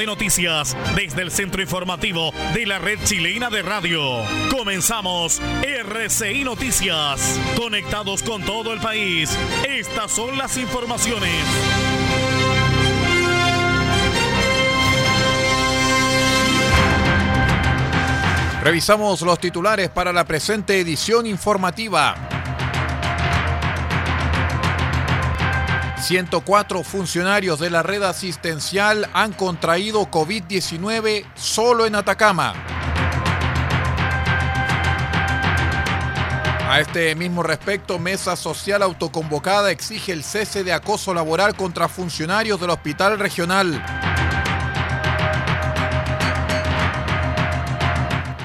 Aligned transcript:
De 0.00 0.06
noticias 0.06 0.74
desde 0.96 1.20
el 1.20 1.30
centro 1.30 1.60
informativo 1.60 2.32
de 2.54 2.64
la 2.64 2.78
red 2.78 2.98
chilena 3.04 3.50
de 3.50 3.60
radio. 3.60 4.00
Comenzamos 4.50 5.42
RCI 5.62 6.42
Noticias. 6.42 7.38
Conectados 7.54 8.22
con 8.22 8.42
todo 8.42 8.72
el 8.72 8.80
país. 8.80 9.36
Estas 9.68 10.10
son 10.10 10.38
las 10.38 10.56
informaciones. 10.56 11.44
Revisamos 18.64 19.20
los 19.20 19.38
titulares 19.38 19.90
para 19.90 20.14
la 20.14 20.24
presente 20.24 20.80
edición 20.80 21.26
informativa. 21.26 22.39
104 26.00 26.82
funcionarios 26.82 27.60
de 27.60 27.70
la 27.70 27.82
red 27.82 28.02
asistencial 28.02 29.08
han 29.12 29.32
contraído 29.32 30.10
COVID-19 30.10 31.26
solo 31.34 31.86
en 31.86 31.94
Atacama. 31.94 32.54
A 36.68 36.80
este 36.80 37.14
mismo 37.16 37.42
respecto, 37.42 37.98
Mesa 37.98 38.36
Social 38.36 38.82
Autoconvocada 38.82 39.70
exige 39.72 40.12
el 40.12 40.22
cese 40.22 40.62
de 40.62 40.72
acoso 40.72 41.12
laboral 41.12 41.56
contra 41.56 41.88
funcionarios 41.88 42.60
del 42.60 42.70
Hospital 42.70 43.18
Regional. 43.18 43.84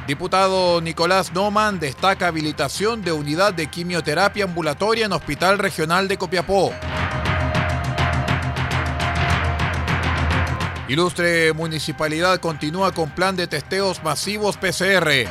Diputado 0.08 0.82
Nicolás 0.82 1.34
Noman 1.34 1.80
destaca 1.80 2.28
habilitación 2.28 3.02
de 3.04 3.12
unidad 3.12 3.54
de 3.54 3.68
quimioterapia 3.68 4.46
ambulatoria 4.46 5.06
en 5.06 5.14
Hospital 5.14 5.58
Regional 5.58 6.08
de 6.08 6.18
Copiapó. 6.18 6.74
Ilustre 10.88 11.52
Municipalidad 11.54 12.40
continúa 12.40 12.92
con 12.92 13.10
plan 13.10 13.36
de 13.36 13.48
testeos 13.48 14.04
masivos 14.04 14.56
PCR. 14.58 15.28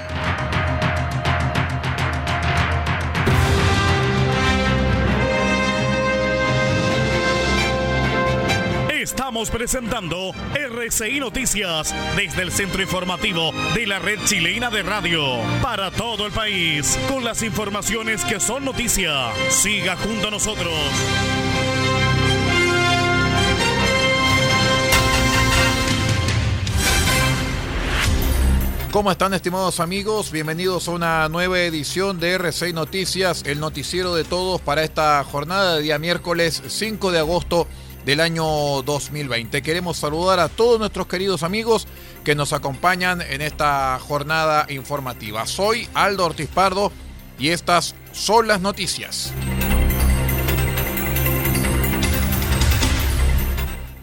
Estamos 8.90 9.50
presentando 9.50 10.32
RCI 10.54 11.20
Noticias 11.20 11.94
desde 12.16 12.42
el 12.42 12.50
centro 12.50 12.82
informativo 12.82 13.52
de 13.74 13.86
la 13.86 14.00
red 14.00 14.18
chilena 14.24 14.70
de 14.70 14.82
radio 14.82 15.22
para 15.62 15.92
todo 15.92 16.26
el 16.26 16.32
país 16.32 16.98
con 17.08 17.22
las 17.22 17.42
informaciones 17.42 18.24
que 18.24 18.40
son 18.40 18.64
noticia. 18.64 19.30
Siga 19.50 19.96
junto 19.96 20.28
a 20.28 20.30
nosotros. 20.32 20.72
¿Cómo 28.94 29.10
están 29.10 29.34
estimados 29.34 29.80
amigos? 29.80 30.30
Bienvenidos 30.30 30.86
a 30.86 30.92
una 30.92 31.28
nueva 31.28 31.58
edición 31.58 32.20
de 32.20 32.38
R6 32.38 32.74
Noticias, 32.74 33.42
el 33.44 33.58
noticiero 33.58 34.14
de 34.14 34.22
todos 34.22 34.60
para 34.60 34.84
esta 34.84 35.24
jornada 35.24 35.74
de 35.74 35.82
día 35.82 35.98
miércoles 35.98 36.62
5 36.64 37.10
de 37.10 37.18
agosto 37.18 37.66
del 38.06 38.20
año 38.20 38.44
2020. 38.82 39.62
Queremos 39.62 39.96
saludar 39.96 40.38
a 40.38 40.48
todos 40.48 40.78
nuestros 40.78 41.08
queridos 41.08 41.42
amigos 41.42 41.88
que 42.22 42.36
nos 42.36 42.52
acompañan 42.52 43.20
en 43.20 43.42
esta 43.42 43.98
jornada 43.98 44.66
informativa. 44.68 45.44
Soy 45.48 45.88
Aldo 45.92 46.26
Ortiz 46.26 46.48
Pardo 46.48 46.92
y 47.36 47.48
estas 47.48 47.96
son 48.12 48.46
las 48.46 48.60
noticias. 48.60 49.32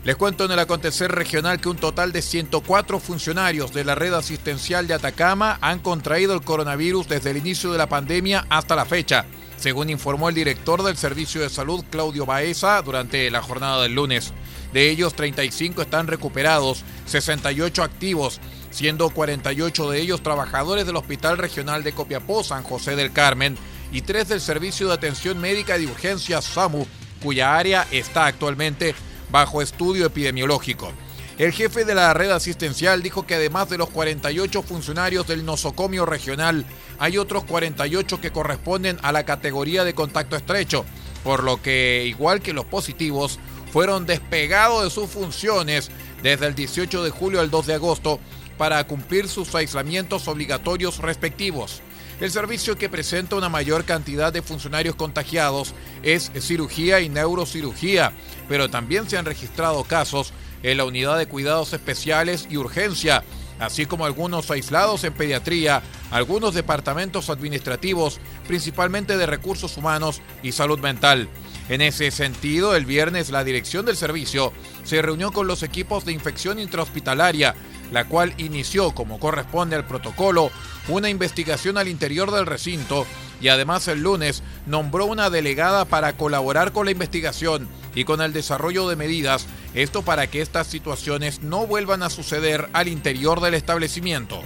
Les 0.04 0.16
cuento 0.16 0.46
en 0.46 0.52
el 0.52 0.58
acontecer 0.58 1.12
regional 1.12 1.62
que 1.62 1.70
un 1.70 1.78
total 1.78 2.12
de 2.12 2.24
104 2.24 3.00
funcionarios 3.00 3.72
de 3.72 3.84
la 3.84 3.94
red 3.94 4.14
asistencial 4.14 4.88
de 4.88 4.96
Atacama 4.96 5.60
han 5.62 5.78
contraído 5.78 6.34
el 6.34 6.42
coronavirus 6.42 7.08
desde 7.08 7.30
el 7.30 7.38
inicio 7.38 7.72
de 7.72 7.78
la 7.78 7.88
pandemia 7.88 8.48
hasta 8.50 8.76
la 8.76 8.86
fecha, 8.86 9.26
según 9.58 9.92
informó 9.92 10.30
el 10.30 10.34
director 10.34 10.82
del 10.82 10.98
Servicio 10.98 11.42
de 11.42 11.52
Salud 11.52 11.86
Claudio 11.92 12.26
Baeza 12.26 12.82
durante 12.82 13.30
la 13.30 13.44
jornada 13.44 13.84
del 13.84 13.94
lunes. 13.94 14.34
De 14.74 14.90
ellos, 14.90 15.14
35 15.14 15.84
están 15.84 16.08
recuperados, 16.08 16.84
68 17.06 17.84
activos, 17.84 18.42
siendo 18.72 19.12
48 19.12 19.92
de 19.92 20.02
ellos 20.02 20.24
trabajadores 20.24 20.88
del 20.88 20.96
Hospital 20.96 21.38
Regional 21.38 21.84
de 21.84 21.94
Copiapó, 21.94 22.44
San 22.44 22.64
José 22.64 22.96
del 22.96 23.12
Carmen, 23.12 23.56
y 23.92 24.02
3 24.02 24.30
del 24.30 24.42
Servicio 24.42 24.88
de 24.88 24.96
Atención 24.96 25.40
Médica 25.40 25.78
de 25.78 25.86
Urgencias 25.86 26.46
SAMU, 26.46 26.88
cuya 27.22 27.56
área 27.56 27.86
está 27.92 28.26
actualmente 28.26 28.96
bajo 29.32 29.62
estudio 29.62 30.06
epidemiológico. 30.06 30.92
El 31.38 31.54
jefe 31.54 31.86
de 31.86 31.96
la 31.96 32.14
red 32.14 32.30
asistencial 32.30 33.02
dijo 33.02 33.26
que 33.26 33.36
además 33.36 33.70
de 33.70 33.78
los 33.78 33.90
48 33.90 34.62
funcionarios 34.62 35.26
del 35.26 35.46
nosocomio 35.46 36.06
regional, 36.06 36.66
hay 37.00 37.18
otros 37.18 37.46
48 37.46 38.22
que 38.22 38.32
corresponden 38.32 39.00
a 39.02 39.12
la 39.12 39.24
categoría 39.24 39.84
de 39.84 39.96
contacto 39.96 40.36
estrecho, 40.36 40.86
por 41.24 41.44
lo 41.44 41.62
que, 41.62 42.06
igual 42.06 42.42
que 42.42 42.54
los 42.54 42.66
positivos, 42.66 43.40
fueron 43.72 44.06
despegados 44.06 44.84
de 44.84 44.90
sus 44.90 45.10
funciones 45.10 45.90
desde 46.22 46.46
el 46.46 46.54
18 46.54 47.04
de 47.04 47.10
julio 47.10 47.40
al 47.40 47.50
2 47.50 47.68
de 47.68 47.74
agosto 47.74 48.20
para 48.58 48.84
cumplir 48.84 49.28
sus 49.28 49.56
aislamientos 49.56 50.28
obligatorios 50.28 51.00
respectivos. 51.00 51.82
El 52.20 52.30
servicio 52.30 52.78
que 52.78 52.90
presenta 52.90 53.36
una 53.36 53.50
mayor 53.50 53.84
cantidad 53.84 54.32
de 54.32 54.44
funcionarios 54.44 54.94
contagiados 54.94 55.74
es 56.04 56.32
cirugía 56.40 57.00
y 57.00 57.10
neurocirugía, 57.10 58.14
pero 58.48 58.70
también 58.70 59.10
se 59.10 59.18
han 59.18 59.26
registrado 59.26 59.84
casos 59.84 60.34
en 60.64 60.78
la 60.78 60.86
unidad 60.86 61.18
de 61.18 61.28
cuidados 61.28 61.74
especiales 61.74 62.48
y 62.50 62.58
urgencia, 62.58 63.24
así 63.60 63.86
como 63.86 64.06
algunos 64.06 64.50
aislados 64.52 65.04
en 65.04 65.14
pediatría, 65.14 65.82
algunos 66.12 66.54
departamentos 66.54 67.30
administrativos, 67.30 68.20
principalmente 68.48 69.18
de 69.18 69.26
recursos 69.26 69.78
humanos 69.78 70.22
y 70.44 70.52
salud 70.52 70.80
mental. 70.80 71.30
En 71.70 71.82
ese 71.82 72.12
sentido, 72.12 72.76
el 72.76 72.86
viernes 72.86 73.30
la 73.30 73.44
dirección 73.44 73.86
del 73.86 73.96
servicio 73.96 74.52
se 74.84 75.02
reunió 75.02 75.32
con 75.32 75.48
los 75.48 75.64
equipos 75.64 76.06
de 76.06 76.12
infección 76.12 76.60
intrahospitalaria, 76.60 77.56
la 77.92 78.06
cual 78.06 78.34
inició, 78.38 78.94
como 78.94 79.20
corresponde 79.20 79.76
al 79.76 79.86
protocolo, 79.86 80.52
una 80.88 81.10
investigación 81.10 81.78
al 81.78 81.88
interior 81.88 82.32
del 82.32 82.46
recinto 82.46 83.06
y 83.42 83.50
además 83.50 83.88
el 83.88 84.02
lunes 84.02 84.44
nombró 84.66 85.06
una 85.06 85.30
delegada 85.30 85.86
para 85.86 86.14
colaborar 86.18 86.72
con 86.72 86.86
la 86.86 86.92
investigación 86.92 87.68
y 87.96 88.04
con 88.04 88.22
el 88.22 88.34
desarrollo 88.34 88.88
de 88.88 88.96
medidas, 88.96 89.48
esto 89.74 90.02
para 90.02 90.28
que 90.28 90.42
estas 90.42 90.68
situaciones 90.68 91.42
no 91.42 91.68
vuelvan 91.68 92.04
a 92.04 92.10
suceder 92.10 92.70
al 92.74 92.88
interior 92.88 93.42
del 93.42 93.54
establecimiento. 93.54 94.42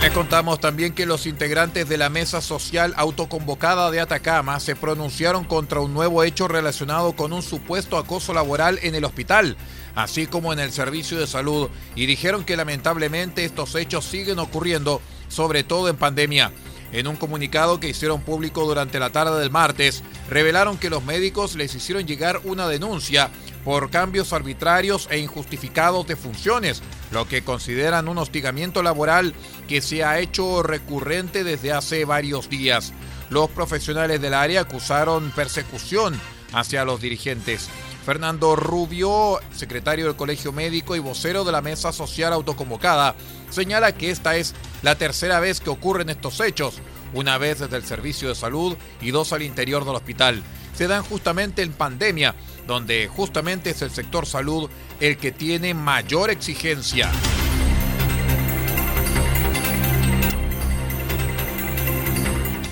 Les 0.00 0.12
contamos 0.12 0.58
también 0.60 0.94
que 0.94 1.04
los 1.04 1.26
integrantes 1.26 1.86
de 1.86 1.98
la 1.98 2.08
Mesa 2.08 2.40
Social 2.40 2.94
Autoconvocada 2.96 3.90
de 3.90 4.00
Atacama 4.00 4.58
se 4.58 4.74
pronunciaron 4.74 5.44
contra 5.44 5.80
un 5.80 5.92
nuevo 5.92 6.24
hecho 6.24 6.48
relacionado 6.48 7.12
con 7.12 7.34
un 7.34 7.42
supuesto 7.42 7.98
acoso 7.98 8.32
laboral 8.32 8.78
en 8.82 8.94
el 8.94 9.04
hospital, 9.04 9.58
así 9.94 10.26
como 10.26 10.54
en 10.54 10.58
el 10.58 10.72
servicio 10.72 11.18
de 11.18 11.26
salud, 11.26 11.68
y 11.94 12.06
dijeron 12.06 12.44
que 12.44 12.56
lamentablemente 12.56 13.44
estos 13.44 13.74
hechos 13.74 14.06
siguen 14.06 14.38
ocurriendo, 14.38 15.02
sobre 15.28 15.64
todo 15.64 15.90
en 15.90 15.96
pandemia. 15.96 16.50
En 16.92 17.06
un 17.06 17.16
comunicado 17.16 17.78
que 17.78 17.88
hicieron 17.88 18.20
público 18.20 18.64
durante 18.64 18.98
la 18.98 19.10
tarde 19.10 19.38
del 19.38 19.50
martes, 19.50 20.02
revelaron 20.28 20.76
que 20.76 20.90
los 20.90 21.04
médicos 21.04 21.54
les 21.54 21.74
hicieron 21.74 22.06
llegar 22.06 22.40
una 22.44 22.66
denuncia 22.66 23.30
por 23.64 23.90
cambios 23.90 24.32
arbitrarios 24.32 25.06
e 25.10 25.18
injustificados 25.18 26.06
de 26.06 26.16
funciones, 26.16 26.82
lo 27.12 27.28
que 27.28 27.42
consideran 27.42 28.08
un 28.08 28.18
hostigamiento 28.18 28.82
laboral 28.82 29.34
que 29.68 29.80
se 29.80 30.02
ha 30.02 30.18
hecho 30.18 30.62
recurrente 30.62 31.44
desde 31.44 31.72
hace 31.72 32.04
varios 32.04 32.48
días. 32.48 32.92
Los 33.28 33.50
profesionales 33.50 34.20
del 34.20 34.34
área 34.34 34.62
acusaron 34.62 35.30
persecución 35.30 36.18
hacia 36.52 36.84
los 36.84 37.00
dirigentes. 37.00 37.68
Fernando 38.04 38.56
Rubio, 38.56 39.38
secretario 39.54 40.06
del 40.06 40.16
Colegio 40.16 40.52
Médico 40.52 40.96
y 40.96 40.98
vocero 40.98 41.44
de 41.44 41.52
la 41.52 41.60
Mesa 41.60 41.92
Social 41.92 42.32
Autoconvocada, 42.32 43.14
señala 43.50 43.92
que 43.92 44.10
esta 44.10 44.36
es 44.36 44.54
la 44.82 44.96
tercera 44.96 45.40
vez 45.40 45.60
que 45.60 45.70
ocurren 45.70 46.10
estos 46.10 46.40
hechos, 46.40 46.80
una 47.12 47.38
vez 47.38 47.60
desde 47.60 47.76
el 47.76 47.84
servicio 47.84 48.28
de 48.28 48.34
salud 48.34 48.76
y 49.00 49.10
dos 49.10 49.32
al 49.32 49.42
interior 49.42 49.84
del 49.84 49.96
hospital. 49.96 50.42
se 50.74 50.86
dan 50.86 51.02
justamente 51.02 51.62
en 51.62 51.72
pandemia, 51.72 52.34
donde 52.66 53.06
justamente 53.08 53.70
es 53.70 53.82
el 53.82 53.90
sector 53.90 54.24
salud 54.24 54.70
el 55.00 55.18
que 55.18 55.30
tiene 55.30 55.74
mayor 55.74 56.30
exigencia. 56.30 57.10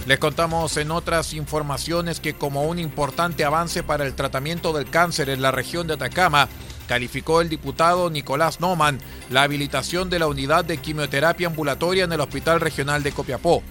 Les 0.07 0.19
contamos 0.19 0.79
en 0.79 0.91
otras 0.91 1.35
informaciones 1.35 2.19
que 2.19 2.33
como 2.33 2.65
un 2.65 2.79
importante 2.79 3.45
avance 3.45 3.83
para 3.83 4.07
el 4.07 4.15
tratamiento 4.15 4.73
del 4.73 4.89
cáncer 4.89 5.29
en 5.29 5.43
la 5.43 5.51
región 5.51 5.87
de 5.87 5.95
Atacama, 5.95 6.49
calificó 6.89 7.41
el 7.41 7.49
diputado 7.49 8.11
Nicolás 8.11 8.59
Noman 8.59 8.99
la 9.31 9.43
habilitación 9.43 10.11
de 10.11 10.19
la 10.19 10.27
unidad 10.27 10.65
de 10.65 10.79
quimioterapia 10.79 11.47
ambulatoria 11.47 12.05
en 12.05 12.13
el 12.13 12.21
Hospital 12.21 12.61
Regional 12.61 13.05
de 13.05 13.13
Copiapó. 13.13 13.63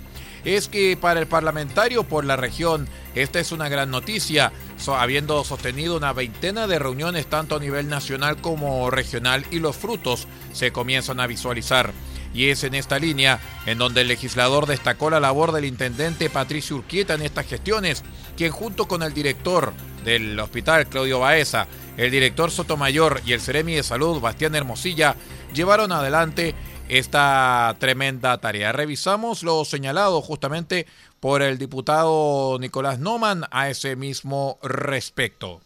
Es 0.46 0.70
que 0.70 0.96
para 0.96 1.20
el 1.20 1.28
parlamentario 1.28 2.04
por 2.04 2.24
la 2.24 2.38
región 2.38 2.88
esta 3.16 3.40
es 3.40 3.52
una 3.52 3.68
gran 3.68 3.90
noticia, 3.90 4.54
habiendo 4.88 5.44
sostenido 5.44 5.98
una 5.98 6.14
veintena 6.14 6.68
de 6.68 6.80
reuniones 6.80 7.26
tanto 7.26 7.56
a 7.56 7.60
nivel 7.60 7.90
nacional 7.90 8.38
como 8.40 8.90
regional 8.92 9.44
y 9.52 9.60
los 9.60 9.76
frutos 9.76 10.28
se 10.54 10.72
comienzan 10.72 11.20
a 11.20 11.28
visualizar. 11.28 11.92
Y 12.34 12.50
es 12.50 12.64
en 12.64 12.76
esta 12.76 13.00
línea 13.00 13.40
en 13.66 13.80
donde 13.80 14.02
el 14.02 14.08
legislador 14.08 14.68
destacó 14.68 15.10
la 15.10 15.20
labor 15.20 15.52
del 15.52 15.66
intendente 15.66 16.30
Patricio 16.30 16.76
Urquieta 16.76 17.16
en 17.16 17.24
estas 17.24 17.48
gestiones, 17.48 18.04
quien 18.38 18.52
junto 18.52 18.88
con 18.88 19.02
el 19.02 19.14
director 19.14 19.74
del 20.08 20.40
hospital, 20.40 20.88
Claudio 20.88 21.20
Baeza, 21.20 21.68
el 21.98 22.10
director 22.12 22.50
Sotomayor 22.50 23.20
y 23.26 23.34
el 23.34 23.42
Ceremi 23.42 23.76
de 23.76 23.84
Salud, 23.84 24.22
Bastián 24.22 24.56
Hermosilla, 24.56 25.18
llevaron 25.54 25.92
adelante 25.92 26.56
esta 26.88 27.76
tremenda 27.78 28.38
tarea. 28.38 28.72
Revisamos 28.72 29.44
lo 29.44 29.66
señalado 29.66 30.22
justamente 30.22 30.88
por 31.20 31.42
el 31.42 31.58
diputado 31.58 32.58
Nicolás 32.58 33.00
Noman 33.00 33.44
a 33.52 33.70
ese 33.70 33.98
mismo 33.98 34.60
respecto. 34.64 35.60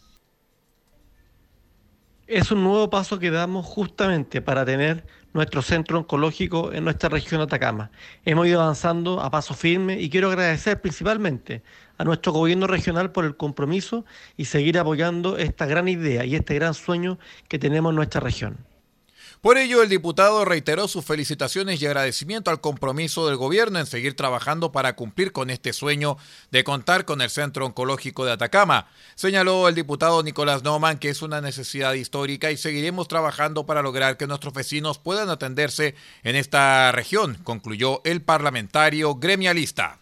Es 2.26 2.50
un 2.50 2.64
nuevo 2.64 2.90
paso 2.90 3.20
que 3.20 3.30
damos 3.30 3.64
justamente 3.64 4.42
para 4.42 4.64
tener 4.64 5.06
nuestro 5.34 5.62
centro 5.62 5.98
oncológico 5.98 6.72
en 6.72 6.82
nuestra 6.82 7.08
región 7.08 7.40
Atacama. 7.40 7.92
Hemos 8.24 8.48
ido 8.48 8.60
avanzando 8.60 9.20
a 9.20 9.30
paso 9.30 9.54
firme 9.54 10.00
y 10.00 10.10
quiero 10.10 10.28
agradecer 10.30 10.80
principalmente 10.80 11.62
a 11.98 12.04
nuestro 12.04 12.32
gobierno 12.32 12.66
regional 12.66 13.12
por 13.12 13.24
el 13.24 13.36
compromiso 13.36 14.04
y 14.36 14.46
seguir 14.46 14.78
apoyando 14.78 15.36
esta 15.38 15.66
gran 15.66 15.88
idea 15.88 16.24
y 16.24 16.34
este 16.34 16.54
gran 16.54 16.74
sueño 16.74 17.18
que 17.48 17.58
tenemos 17.58 17.90
en 17.90 17.96
nuestra 17.96 18.20
región. 18.20 18.58
Por 19.42 19.58
ello, 19.58 19.82
el 19.82 19.88
diputado 19.88 20.44
reiteró 20.44 20.86
sus 20.86 21.04
felicitaciones 21.04 21.82
y 21.82 21.86
agradecimiento 21.86 22.52
al 22.52 22.60
compromiso 22.60 23.26
del 23.26 23.36
gobierno 23.36 23.80
en 23.80 23.86
seguir 23.86 24.14
trabajando 24.14 24.70
para 24.70 24.94
cumplir 24.94 25.32
con 25.32 25.50
este 25.50 25.72
sueño 25.72 26.16
de 26.52 26.62
contar 26.62 27.04
con 27.04 27.20
el 27.20 27.28
Centro 27.28 27.66
Oncológico 27.66 28.24
de 28.24 28.30
Atacama. 28.30 28.86
Señaló 29.16 29.66
el 29.66 29.74
diputado 29.74 30.22
Nicolás 30.22 30.62
Noman 30.62 30.98
que 30.98 31.08
es 31.08 31.22
una 31.22 31.40
necesidad 31.40 31.94
histórica 31.94 32.52
y 32.52 32.56
seguiremos 32.56 33.08
trabajando 33.08 33.66
para 33.66 33.82
lograr 33.82 34.16
que 34.16 34.28
nuestros 34.28 34.54
vecinos 34.54 35.00
puedan 35.00 35.28
atenderse 35.28 35.96
en 36.22 36.36
esta 36.36 36.92
región, 36.92 37.40
concluyó 37.42 38.00
el 38.04 38.22
parlamentario 38.22 39.16
gremialista. 39.16 40.01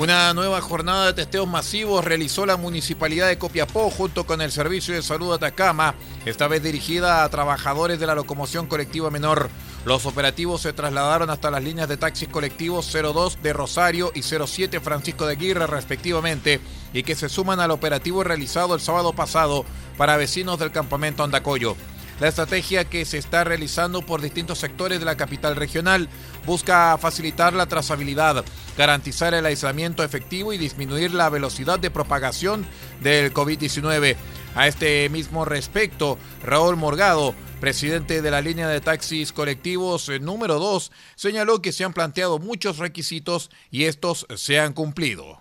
Una 0.00 0.32
nueva 0.32 0.62
jornada 0.62 1.04
de 1.04 1.12
testeos 1.12 1.46
masivos 1.46 2.02
realizó 2.02 2.46
la 2.46 2.56
Municipalidad 2.56 3.28
de 3.28 3.36
Copiapó 3.36 3.90
junto 3.90 4.24
con 4.24 4.40
el 4.40 4.50
Servicio 4.50 4.94
de 4.94 5.02
Salud 5.02 5.34
Atacama, 5.34 5.94
esta 6.24 6.48
vez 6.48 6.62
dirigida 6.62 7.22
a 7.22 7.28
trabajadores 7.28 8.00
de 8.00 8.06
la 8.06 8.14
locomoción 8.14 8.66
colectiva 8.66 9.10
menor. 9.10 9.50
Los 9.84 10.06
operativos 10.06 10.62
se 10.62 10.72
trasladaron 10.72 11.28
hasta 11.28 11.50
las 11.50 11.62
líneas 11.62 11.86
de 11.86 11.98
taxis 11.98 12.30
colectivos 12.30 12.90
02 12.90 13.42
de 13.42 13.52
Rosario 13.52 14.10
y 14.14 14.22
07 14.22 14.80
Francisco 14.80 15.26
de 15.26 15.32
Aguirre 15.32 15.66
respectivamente 15.66 16.62
y 16.94 17.02
que 17.02 17.14
se 17.14 17.28
suman 17.28 17.60
al 17.60 17.70
operativo 17.70 18.24
realizado 18.24 18.74
el 18.74 18.80
sábado 18.80 19.12
pasado 19.12 19.66
para 19.98 20.16
vecinos 20.16 20.58
del 20.58 20.72
campamento 20.72 21.24
Andacoyo. 21.24 21.76
La 22.20 22.28
estrategia 22.28 22.84
que 22.84 23.06
se 23.06 23.16
está 23.16 23.44
realizando 23.44 24.02
por 24.02 24.20
distintos 24.20 24.58
sectores 24.58 24.98
de 24.98 25.06
la 25.06 25.16
capital 25.16 25.56
regional 25.56 26.08
busca 26.46 26.96
facilitar 26.98 27.52
la 27.52 27.66
trazabilidad, 27.66 28.44
garantizar 28.76 29.34
el 29.34 29.46
aislamiento 29.46 30.02
efectivo 30.02 30.52
y 30.52 30.58
disminuir 30.58 31.14
la 31.14 31.28
velocidad 31.28 31.78
de 31.78 31.90
propagación 31.90 32.66
del 33.00 33.32
COVID-19. 33.32 34.16
A 34.54 34.66
este 34.66 35.08
mismo 35.10 35.44
respecto, 35.44 36.18
Raúl 36.42 36.76
Morgado, 36.76 37.34
presidente 37.60 38.22
de 38.22 38.30
la 38.30 38.40
línea 38.40 38.68
de 38.68 38.80
taxis 38.80 39.32
colectivos 39.32 40.08
eh, 40.08 40.18
número 40.18 40.58
2, 40.58 40.90
señaló 41.14 41.62
que 41.62 41.72
se 41.72 41.84
han 41.84 41.92
planteado 41.92 42.38
muchos 42.38 42.78
requisitos 42.78 43.50
y 43.70 43.84
estos 43.84 44.26
se 44.34 44.58
han 44.58 44.72
cumplido. 44.72 45.40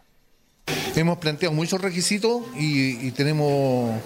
Hemos 0.95 1.17
planteado 1.17 1.55
muchos 1.55 1.81
requisitos 1.81 2.43
y, 2.55 3.09
tenemos 3.11 3.99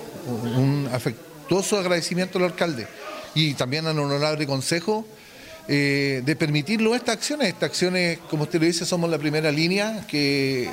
un 0.56 0.90
afecto 0.94 1.34
su 1.62 1.76
agradecimiento 1.76 2.40
al 2.40 2.46
alcalde 2.46 2.88
y 3.36 3.54
también 3.54 3.86
al 3.86 4.00
honorable 4.00 4.48
consejo 4.48 5.06
eh, 5.68 6.22
de 6.26 6.36
permitirlo 6.36 6.96
estas 6.96 7.16
acciones. 7.18 7.50
Estas 7.50 7.70
acciones, 7.70 8.20
como 8.30 8.44
usted 8.44 8.60
lo 8.60 8.66
dice, 8.66 8.86
somos 8.86 9.10
la 9.10 9.18
primera 9.18 9.52
línea 9.52 10.06
que, 10.08 10.70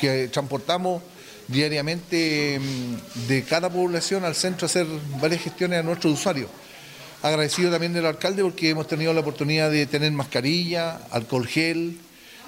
que 0.00 0.28
transportamos 0.28 1.02
diariamente 1.48 2.60
mm, 2.60 3.28
de 3.28 3.42
cada 3.42 3.70
población 3.70 4.24
al 4.24 4.34
centro 4.34 4.66
a 4.66 4.68
hacer 4.68 4.86
varias 5.20 5.42
gestiones 5.42 5.80
a 5.80 5.82
nuestros 5.82 6.12
usuarios. 6.14 6.50
Agradecido 7.22 7.70
también 7.70 7.92
del 7.92 8.06
alcalde 8.06 8.42
porque 8.42 8.70
hemos 8.70 8.86
tenido 8.86 9.12
la 9.12 9.20
oportunidad 9.20 9.70
de 9.70 9.86
tener 9.86 10.12
mascarilla, 10.12 11.00
alcohol 11.10 11.46
gel, 11.46 11.98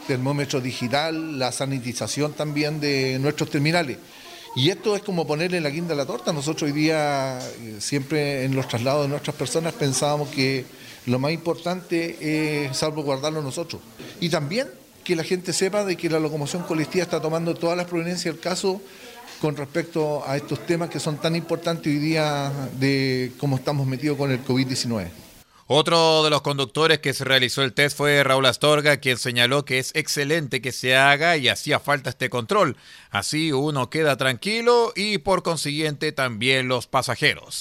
termómetro 0.06 0.60
digital, 0.60 1.38
la 1.38 1.50
sanitización 1.50 2.32
también 2.32 2.80
de 2.80 3.18
nuestros 3.20 3.50
terminales. 3.50 3.98
Y 4.56 4.70
esto 4.70 4.96
es 4.96 5.02
como 5.02 5.26
ponerle 5.26 5.60
la 5.60 5.70
guinda 5.70 5.94
a 5.94 5.96
la 5.96 6.06
torta. 6.06 6.32
Nosotros 6.32 6.70
hoy 6.70 6.72
día, 6.72 7.38
eh, 7.38 7.76
siempre 7.78 8.44
en 8.44 8.54
los 8.56 8.66
traslados 8.66 9.04
de 9.04 9.08
nuestras 9.08 9.36
personas, 9.36 9.72
pensábamos 9.74 10.28
que 10.30 10.64
lo 11.10 11.18
más 11.18 11.32
importante 11.32 12.66
es 12.66 12.76
salvaguardarlo 12.76 13.42
nosotros. 13.42 13.82
Y 14.20 14.28
también 14.28 14.68
que 15.02 15.16
la 15.16 15.24
gente 15.24 15.52
sepa 15.52 15.84
de 15.84 15.96
que 15.96 16.08
la 16.08 16.20
locomoción 16.20 16.62
colectiva 16.62 17.02
está 17.02 17.20
tomando 17.20 17.54
todas 17.54 17.76
las 17.76 17.86
proveniencias 17.86 18.34
del 18.34 18.40
caso 18.40 18.80
con 19.40 19.56
respecto 19.56 20.22
a 20.26 20.36
estos 20.36 20.64
temas 20.66 20.90
que 20.90 21.00
son 21.00 21.18
tan 21.18 21.34
importantes 21.34 21.86
hoy 21.86 21.98
día 21.98 22.52
de 22.78 23.32
cómo 23.38 23.56
estamos 23.56 23.86
metidos 23.86 24.16
con 24.16 24.30
el 24.30 24.44
COVID-19. 24.44 25.08
Otro 25.66 26.24
de 26.24 26.30
los 26.30 26.42
conductores 26.42 26.98
que 26.98 27.14
se 27.14 27.24
realizó 27.24 27.62
el 27.62 27.72
test 27.72 27.96
fue 27.96 28.22
Raúl 28.24 28.44
Astorga, 28.46 28.98
quien 28.98 29.18
señaló 29.18 29.64
que 29.64 29.78
es 29.78 29.92
excelente 29.94 30.60
que 30.60 30.72
se 30.72 30.96
haga 30.96 31.36
y 31.36 31.48
hacía 31.48 31.78
falta 31.78 32.10
este 32.10 32.28
control. 32.28 32.76
Así 33.10 33.52
uno 33.52 33.88
queda 33.88 34.16
tranquilo 34.16 34.92
y 34.96 35.18
por 35.18 35.42
consiguiente 35.42 36.12
también 36.12 36.68
los 36.68 36.86
pasajeros. 36.88 37.60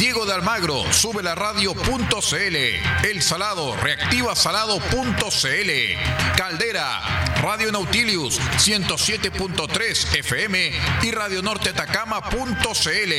Diego 0.00 0.24
de 0.24 0.32
Almagro, 0.32 0.90
sube 0.94 1.22
la 1.22 1.34
radio.cl. 1.34 2.56
El 3.04 3.20
Salado, 3.20 3.76
reactiva 3.76 4.34
salado.cl. 4.34 5.70
Caldera, 6.38 7.34
Radio 7.42 7.70
Nautilius, 7.70 8.40
107.3 8.40 10.18
FM 10.20 10.72
y 11.02 11.10
Radio 11.10 11.42
Norte 11.42 11.68
Atacama.cl. 11.68 13.12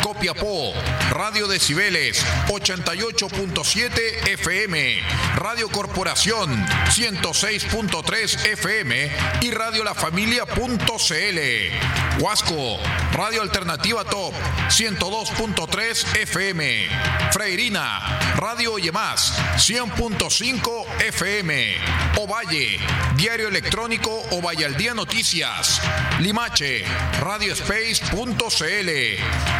Copiapó, 0.00 0.72
Radio 1.10 1.48
Decibeles, 1.48 2.24
88.7 2.46 4.28
FM. 4.28 5.00
Radio 5.34 5.68
Corporación, 5.70 6.64
106.3 6.66 8.46
FM 8.46 9.10
y 9.40 9.50
Radio 9.50 9.82
La 9.82 9.94
Familia.cl. 9.94 12.20
Huasco, 12.20 12.78
Radio 13.12 13.42
Alternativa 13.42 14.04
Top, 14.04 14.32
102.3 14.68 16.11
FM. 16.14 16.88
Freirina, 17.32 18.36
Radio 18.36 18.74
Más 18.92 19.32
100.5 19.56 21.00
FM. 21.00 21.76
Ovalle, 22.18 22.78
Diario 23.16 23.48
Electrónico 23.48 24.10
Ovalle 24.32 24.66
al 24.66 24.76
Día 24.76 24.92
Noticias. 24.94 25.80
Limache, 26.20 26.84
RadioSpace.cl. 27.20 28.90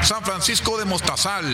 San 0.02 0.24
Francisco 0.24 0.78
de 0.78 0.84
Mostazal, 0.84 1.46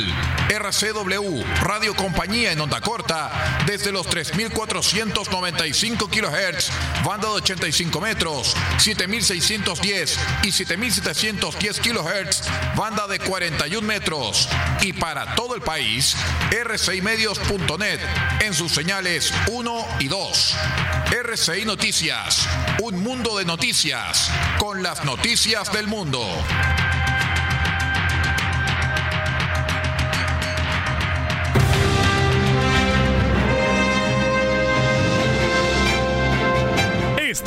RCW, 0.48 1.44
Radio 1.62 1.94
Compañía 1.94 2.52
en 2.52 2.60
onda 2.60 2.80
corta, 2.80 3.62
desde 3.66 3.92
los 3.92 4.08
3.495 4.08 6.08
kHz, 6.08 6.70
banda 7.04 7.28
de 7.28 7.34
85 7.34 8.00
metros, 8.00 8.56
7.610 8.78 10.16
y 10.42 10.48
7.710 10.48 11.80
kHz, 11.80 12.42
banda 12.76 13.06
de 13.06 13.18
41 13.18 13.86
metros. 13.86 14.48
Y 14.80 14.87
para 14.92 15.34
todo 15.34 15.54
el 15.54 15.62
país, 15.62 16.16
rcimedios.net 16.64 18.00
en 18.40 18.54
sus 18.54 18.72
señales 18.72 19.32
1 19.48 19.86
y 20.00 20.08
2. 20.08 20.56
RCI 21.22 21.64
Noticias, 21.64 22.48
un 22.82 23.02
mundo 23.02 23.38
de 23.38 23.44
noticias, 23.44 24.30
con 24.58 24.82
las 24.82 25.04
noticias 25.04 25.72
del 25.72 25.86
mundo. 25.86 26.26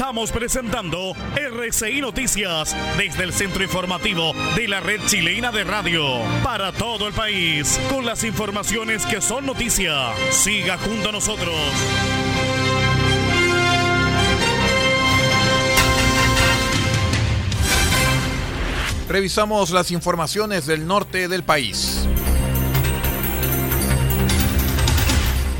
Estamos 0.01 0.31
presentando 0.31 1.13
RCI 1.35 2.01
Noticias 2.01 2.75
desde 2.97 3.23
el 3.23 3.31
centro 3.31 3.63
informativo 3.63 4.33
de 4.55 4.67
la 4.67 4.79
red 4.79 4.99
chilena 5.05 5.51
de 5.51 5.63
radio 5.63 6.03
para 6.43 6.71
todo 6.71 7.07
el 7.07 7.13
país 7.13 7.79
con 7.87 8.03
las 8.03 8.23
informaciones 8.23 9.05
que 9.05 9.21
son 9.21 9.45
noticia. 9.45 9.93
Siga 10.31 10.79
junto 10.79 11.09
a 11.09 11.11
nosotros. 11.11 11.53
Revisamos 19.07 19.69
las 19.69 19.91
informaciones 19.91 20.65
del 20.65 20.87
norte 20.87 21.27
del 21.27 21.43
país. 21.43 22.07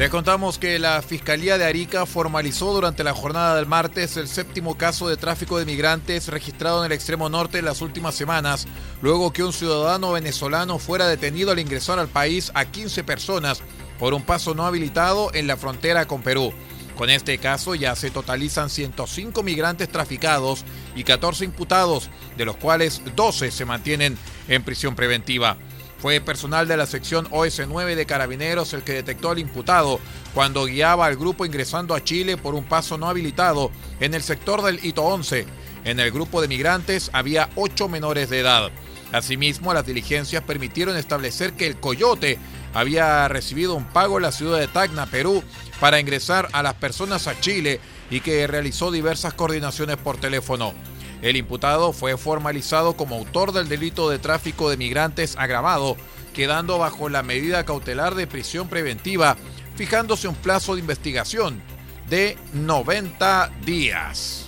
Le 0.01 0.10
contamos 0.10 0.58
que 0.58 0.79
la 0.79 1.00
Fiscalía 1.03 1.60
de 1.60 1.65
Arica 1.65 2.08
formalizó 2.08 2.74
durante 2.74 3.03
la 3.03 3.13
jornada 3.13 3.55
del 3.55 3.67
martes 3.67 4.17
el 4.17 4.27
séptimo 4.27 4.75
caso 4.75 5.08
de 5.08 5.15
tráfico 5.15 5.60
de 5.60 5.65
migrantes 5.65 6.27
registrado 6.27 6.79
en 6.79 6.88
el 6.88 6.96
extremo 6.96 7.29
norte 7.29 7.60
en 7.60 7.65
las 7.65 7.81
últimas 7.84 8.15
semanas, 8.15 8.65
luego 9.03 9.31
que 9.31 9.43
un 9.43 9.53
ciudadano 9.53 10.12
venezolano 10.12 10.79
fuera 10.79 11.05
detenido 11.05 11.51
al 11.51 11.60
ingresar 11.60 12.00
al 12.00 12.08
país 12.08 12.51
a 12.55 12.65
15 12.65 13.03
personas 13.03 13.62
por 14.00 14.15
un 14.15 14.24
paso 14.24 14.55
no 14.55 14.65
habilitado 14.65 15.29
en 15.36 15.46
la 15.46 15.55
frontera 15.55 16.08
con 16.08 16.24
Perú. 16.24 16.51
Con 16.98 17.12
este 17.12 17.38
caso 17.38 17.75
ya 17.75 17.96
se 17.96 18.10
totalizan 18.10 18.72
105 18.72 19.43
migrantes 19.43 19.88
traficados 19.88 20.65
y 20.96 21.03
14 21.03 21.46
imputados, 21.46 22.10
de 22.38 22.46
los 22.46 22.58
cuales 22.58 23.03
12 23.15 23.51
se 23.51 23.65
mantienen 23.65 24.17
en 24.48 24.63
prisión 24.63 24.96
preventiva. 24.96 25.58
Fue 26.01 26.20
personal 26.20 26.67
de 26.67 26.77
la 26.77 26.88
sección 26.88 27.29
OS9 27.29 27.93
de 27.93 28.08
Carabineros 28.08 28.74
el 28.74 28.81
que 28.81 28.93
detectó 28.93 29.29
al 29.29 29.38
imputado 29.38 30.00
cuando 30.34 30.65
guiaba 30.65 31.05
al 31.05 31.15
grupo 31.15 31.46
ingresando 31.46 31.93
a 31.93 32.03
Chile 32.03 32.38
por 32.38 32.55
un 32.55 32.63
paso 32.63 32.98
no 32.98 33.08
habilitado 33.08 33.70
en 34.00 34.15
el 34.15 34.24
sector 34.24 34.63
del 34.63 34.84
Hito 34.84 35.03
11. 35.03 35.46
En 35.86 36.00
el 36.00 36.12
grupo 36.12 36.41
de 36.41 36.48
migrantes 36.48 37.12
había 37.13 37.51
ocho 37.55 37.88
menores 37.88 38.31
de 38.31 38.39
edad. 38.39 38.72
Asimismo, 39.12 39.75
las 39.75 39.86
diligencias 39.86 40.43
permitieron 40.43 40.98
establecer 40.98 41.53
que 41.53 41.67
el 41.67 41.77
Coyote 41.77 42.39
había 42.74 43.27
recibido 43.27 43.75
un 43.75 43.86
pago 43.86 44.17
en 44.17 44.24
la 44.24 44.31
ciudad 44.31 44.58
de 44.58 44.67
Tacna, 44.67 45.05
Perú, 45.05 45.43
para 45.79 46.00
ingresar 46.00 46.48
a 46.53 46.63
las 46.63 46.75
personas 46.75 47.27
a 47.27 47.39
Chile 47.39 47.79
y 48.10 48.22
que 48.22 48.48
realizó 48.48 48.89
diversas 48.89 49.34
coordinaciones 49.34 49.98
por 49.98 50.17
teléfono. 50.17 50.74
El 51.22 51.38
imputado 51.38 51.94
fue 51.94 52.18
formalizado 52.18 52.94
como 52.94 53.16
autor 53.16 53.51
del 53.51 53.70
delito 53.70 54.10
de 54.10 54.18
tráfico 54.18 54.70
de 54.70 54.78
migrantes 54.78 55.36
agravado, 55.38 55.96
quedando 56.34 56.80
bajo 56.80 57.10
la 57.10 57.22
medida 57.22 57.66
cautelar 57.66 58.16
de 58.16 58.25
prisión 58.25 58.68
preventiva, 58.68 59.38
fijándose 59.75 60.28
un 60.28 60.36
plazo 60.36 60.74
de 60.74 60.82
investigación 60.82 61.62
de 62.10 62.38
90 62.54 63.51
días. 63.63 64.48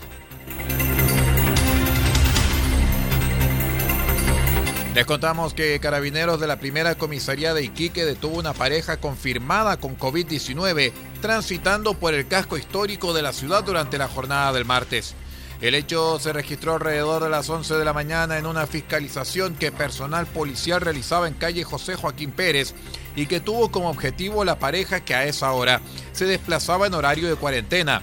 Les 4.95 5.05
contamos 5.07 5.55
que 5.55 5.79
carabineros 5.79 6.39
de 6.39 6.45
la 6.45 6.59
primera 6.59 6.93
comisaría 6.95 7.55
de 7.55 7.63
Iquique 7.63 8.05
detuvo 8.05 8.37
una 8.37 8.53
pareja 8.53 8.97
confirmada 8.97 9.77
con 9.77 9.97
COVID-19 9.97 10.91
transitando 11.19 11.95
por 11.95 12.13
el 12.13 12.27
casco 12.27 12.57
histórico 12.57 13.11
de 13.11 13.23
la 13.23 13.33
ciudad 13.33 13.63
durante 13.63 13.97
la 13.97 14.07
jornada 14.07 14.53
del 14.53 14.65
martes. 14.65 15.15
El 15.63 15.75
hecho 15.75 16.19
se 16.19 16.33
registró 16.33 16.73
alrededor 16.73 17.23
de 17.23 17.29
las 17.29 17.49
11 17.49 17.75
de 17.75 17.85
la 17.85 17.93
mañana 17.93 18.37
en 18.37 18.45
una 18.45 18.67
fiscalización 18.67 19.55
que 19.55 19.71
personal 19.71 20.25
policial 20.25 20.81
realizaba 20.81 21.25
en 21.25 21.35
calle 21.35 21.63
José 21.63 21.95
Joaquín 21.95 22.31
Pérez 22.31 22.75
y 23.15 23.27
que 23.27 23.39
tuvo 23.39 23.71
como 23.71 23.89
objetivo 23.89 24.43
la 24.43 24.59
pareja 24.59 25.05
que 25.05 25.15
a 25.15 25.23
esa 25.23 25.53
hora 25.53 25.79
se 26.11 26.25
desplazaba 26.25 26.85
en 26.85 26.95
horario 26.95 27.29
de 27.29 27.37
cuarentena. 27.37 28.01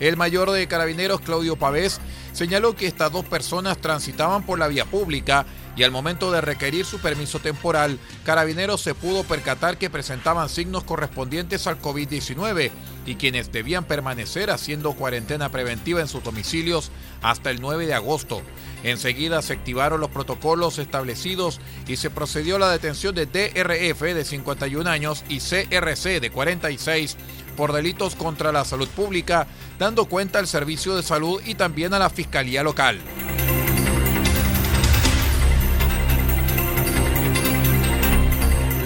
El 0.00 0.16
mayor 0.16 0.52
de 0.52 0.66
carabineros, 0.66 1.20
Claudio 1.20 1.56
Pavés, 1.56 2.00
señaló 2.32 2.74
que 2.74 2.86
estas 2.86 3.12
dos 3.12 3.26
personas 3.26 3.76
transitaban 3.76 4.46
por 4.46 4.58
la 4.58 4.68
vía 4.68 4.86
pública 4.86 5.44
y 5.76 5.82
al 5.82 5.90
momento 5.90 6.30
de 6.30 6.40
requerir 6.40 6.84
su 6.84 6.98
permiso 6.98 7.38
temporal, 7.38 7.98
Carabineros 8.24 8.80
se 8.82 8.94
pudo 8.94 9.24
percatar 9.24 9.78
que 9.78 9.90
presentaban 9.90 10.48
signos 10.48 10.84
correspondientes 10.84 11.66
al 11.66 11.80
COVID-19 11.80 12.70
y 13.06 13.14
quienes 13.14 13.52
debían 13.52 13.84
permanecer 13.84 14.50
haciendo 14.50 14.92
cuarentena 14.92 15.48
preventiva 15.48 16.00
en 16.00 16.08
sus 16.08 16.22
domicilios 16.22 16.90
hasta 17.22 17.50
el 17.50 17.60
9 17.60 17.86
de 17.86 17.94
agosto. 17.94 18.42
Enseguida 18.82 19.42
se 19.42 19.54
activaron 19.54 20.00
los 20.00 20.10
protocolos 20.10 20.78
establecidos 20.78 21.60
y 21.86 21.96
se 21.96 22.10
procedió 22.10 22.56
a 22.56 22.60
la 22.60 22.70
detención 22.70 23.14
de 23.14 23.26
DRF 23.26 24.00
de 24.02 24.24
51 24.24 24.88
años 24.90 25.24
y 25.28 25.38
CRC 25.38 26.20
de 26.20 26.30
46 26.30 27.16
por 27.56 27.72
delitos 27.72 28.14
contra 28.14 28.52
la 28.52 28.64
salud 28.64 28.88
pública, 28.88 29.46
dando 29.78 30.06
cuenta 30.06 30.38
al 30.38 30.46
Servicio 30.46 30.96
de 30.96 31.02
Salud 31.02 31.40
y 31.44 31.54
también 31.54 31.94
a 31.94 31.98
la 31.98 32.10
Fiscalía 32.10 32.62
Local. 32.62 32.98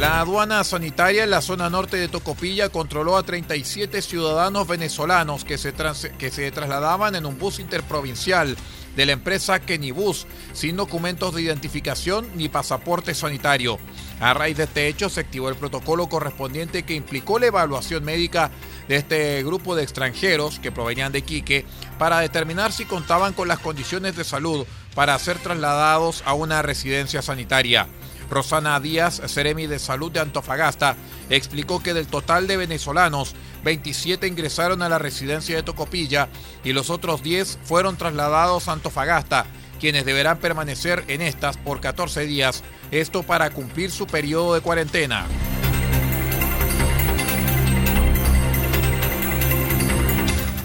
La 0.07 0.21
aduana 0.21 0.63
sanitaria 0.63 1.25
en 1.25 1.31
la 1.31 1.43
zona 1.43 1.69
norte 1.69 1.97
de 1.97 2.07
Tocopilla 2.07 2.69
controló 2.69 3.17
a 3.17 3.25
37 3.25 4.01
ciudadanos 4.03 4.69
venezolanos 4.69 5.45
que 5.45 5.59
se, 5.59 5.73
trasladaban 5.73 7.17
en 7.17 7.27
un 7.27 7.41
bus 7.41 7.59
interprovincial 7.59 8.57
de 8.95 9.05
la 9.05 9.11
empresa 9.11 9.59
Kenibus 9.59 10.29
sin 10.53 10.77
documentos 10.77 11.35
de 11.35 11.43
identificación 11.43 12.29
ni 12.37 12.49
pasaporte 12.49 13.17
sanitario. 13.17 13.81
A 14.21 14.33
raíz 14.33 14.57
de 14.57 14.63
este 14.65 14.87
hecho 14.87 15.09
se 15.09 15.19
activó 15.19 15.49
el 15.49 15.57
protocolo 15.57 16.09
correspondiente 16.09 16.85
que 16.85 16.95
implicó 16.95 17.41
la 17.41 17.47
evaluación 17.47 18.05
médica 18.05 18.53
de 18.87 18.95
este 18.95 19.43
grupo 19.43 19.75
de 19.75 19.83
extranjeros 19.83 20.61
que 20.61 20.71
provenían 20.71 21.11
de 21.11 21.23
Quique 21.23 21.67
para 21.99 22.21
determinar 22.21 22.71
si 22.71 22.85
contaban 22.85 23.33
con 23.33 23.49
las 23.49 23.59
condiciones 23.59 24.15
de 24.15 24.23
salud 24.23 24.69
para 24.95 25.19
ser 25.19 25.39
trasladados 25.39 26.23
a 26.27 26.35
una 26.35 26.63
residencia 26.63 27.23
sanitaria. 27.23 27.89
Rosana 28.31 28.79
Díaz, 28.81 29.21
Ceremi 29.27 29.67
de 29.67 29.79
Salud 29.79 30.11
de 30.13 30.21
Antofagasta, 30.21 30.97
explicó 31.31 31.83
que 31.83 31.95
del 31.95 32.07
total 32.07 32.47
de 32.47 32.57
venezolanos, 32.57 33.35
27 33.65 34.27
ingresaron 34.27 34.83
a 34.83 34.89
la 34.89 34.99
residencia 34.99 35.57
de 35.57 35.63
Tocopilla 35.63 36.29
y 36.65 36.73
los 36.73 36.91
otros 36.91 37.23
10 37.23 37.59
fueron 37.65 37.97
trasladados 37.97 38.69
a 38.69 38.73
Antofagasta, 38.73 39.47
quienes 39.81 40.05
deberán 40.05 40.39
permanecer 40.39 41.05
en 41.09 41.23
estas 41.23 41.57
por 41.57 41.81
14 41.81 42.27
días, 42.27 42.63
esto 42.91 43.23
para 43.23 43.51
cumplir 43.51 43.91
su 43.91 44.07
periodo 44.07 44.55
de 44.55 44.61
cuarentena. 44.61 45.27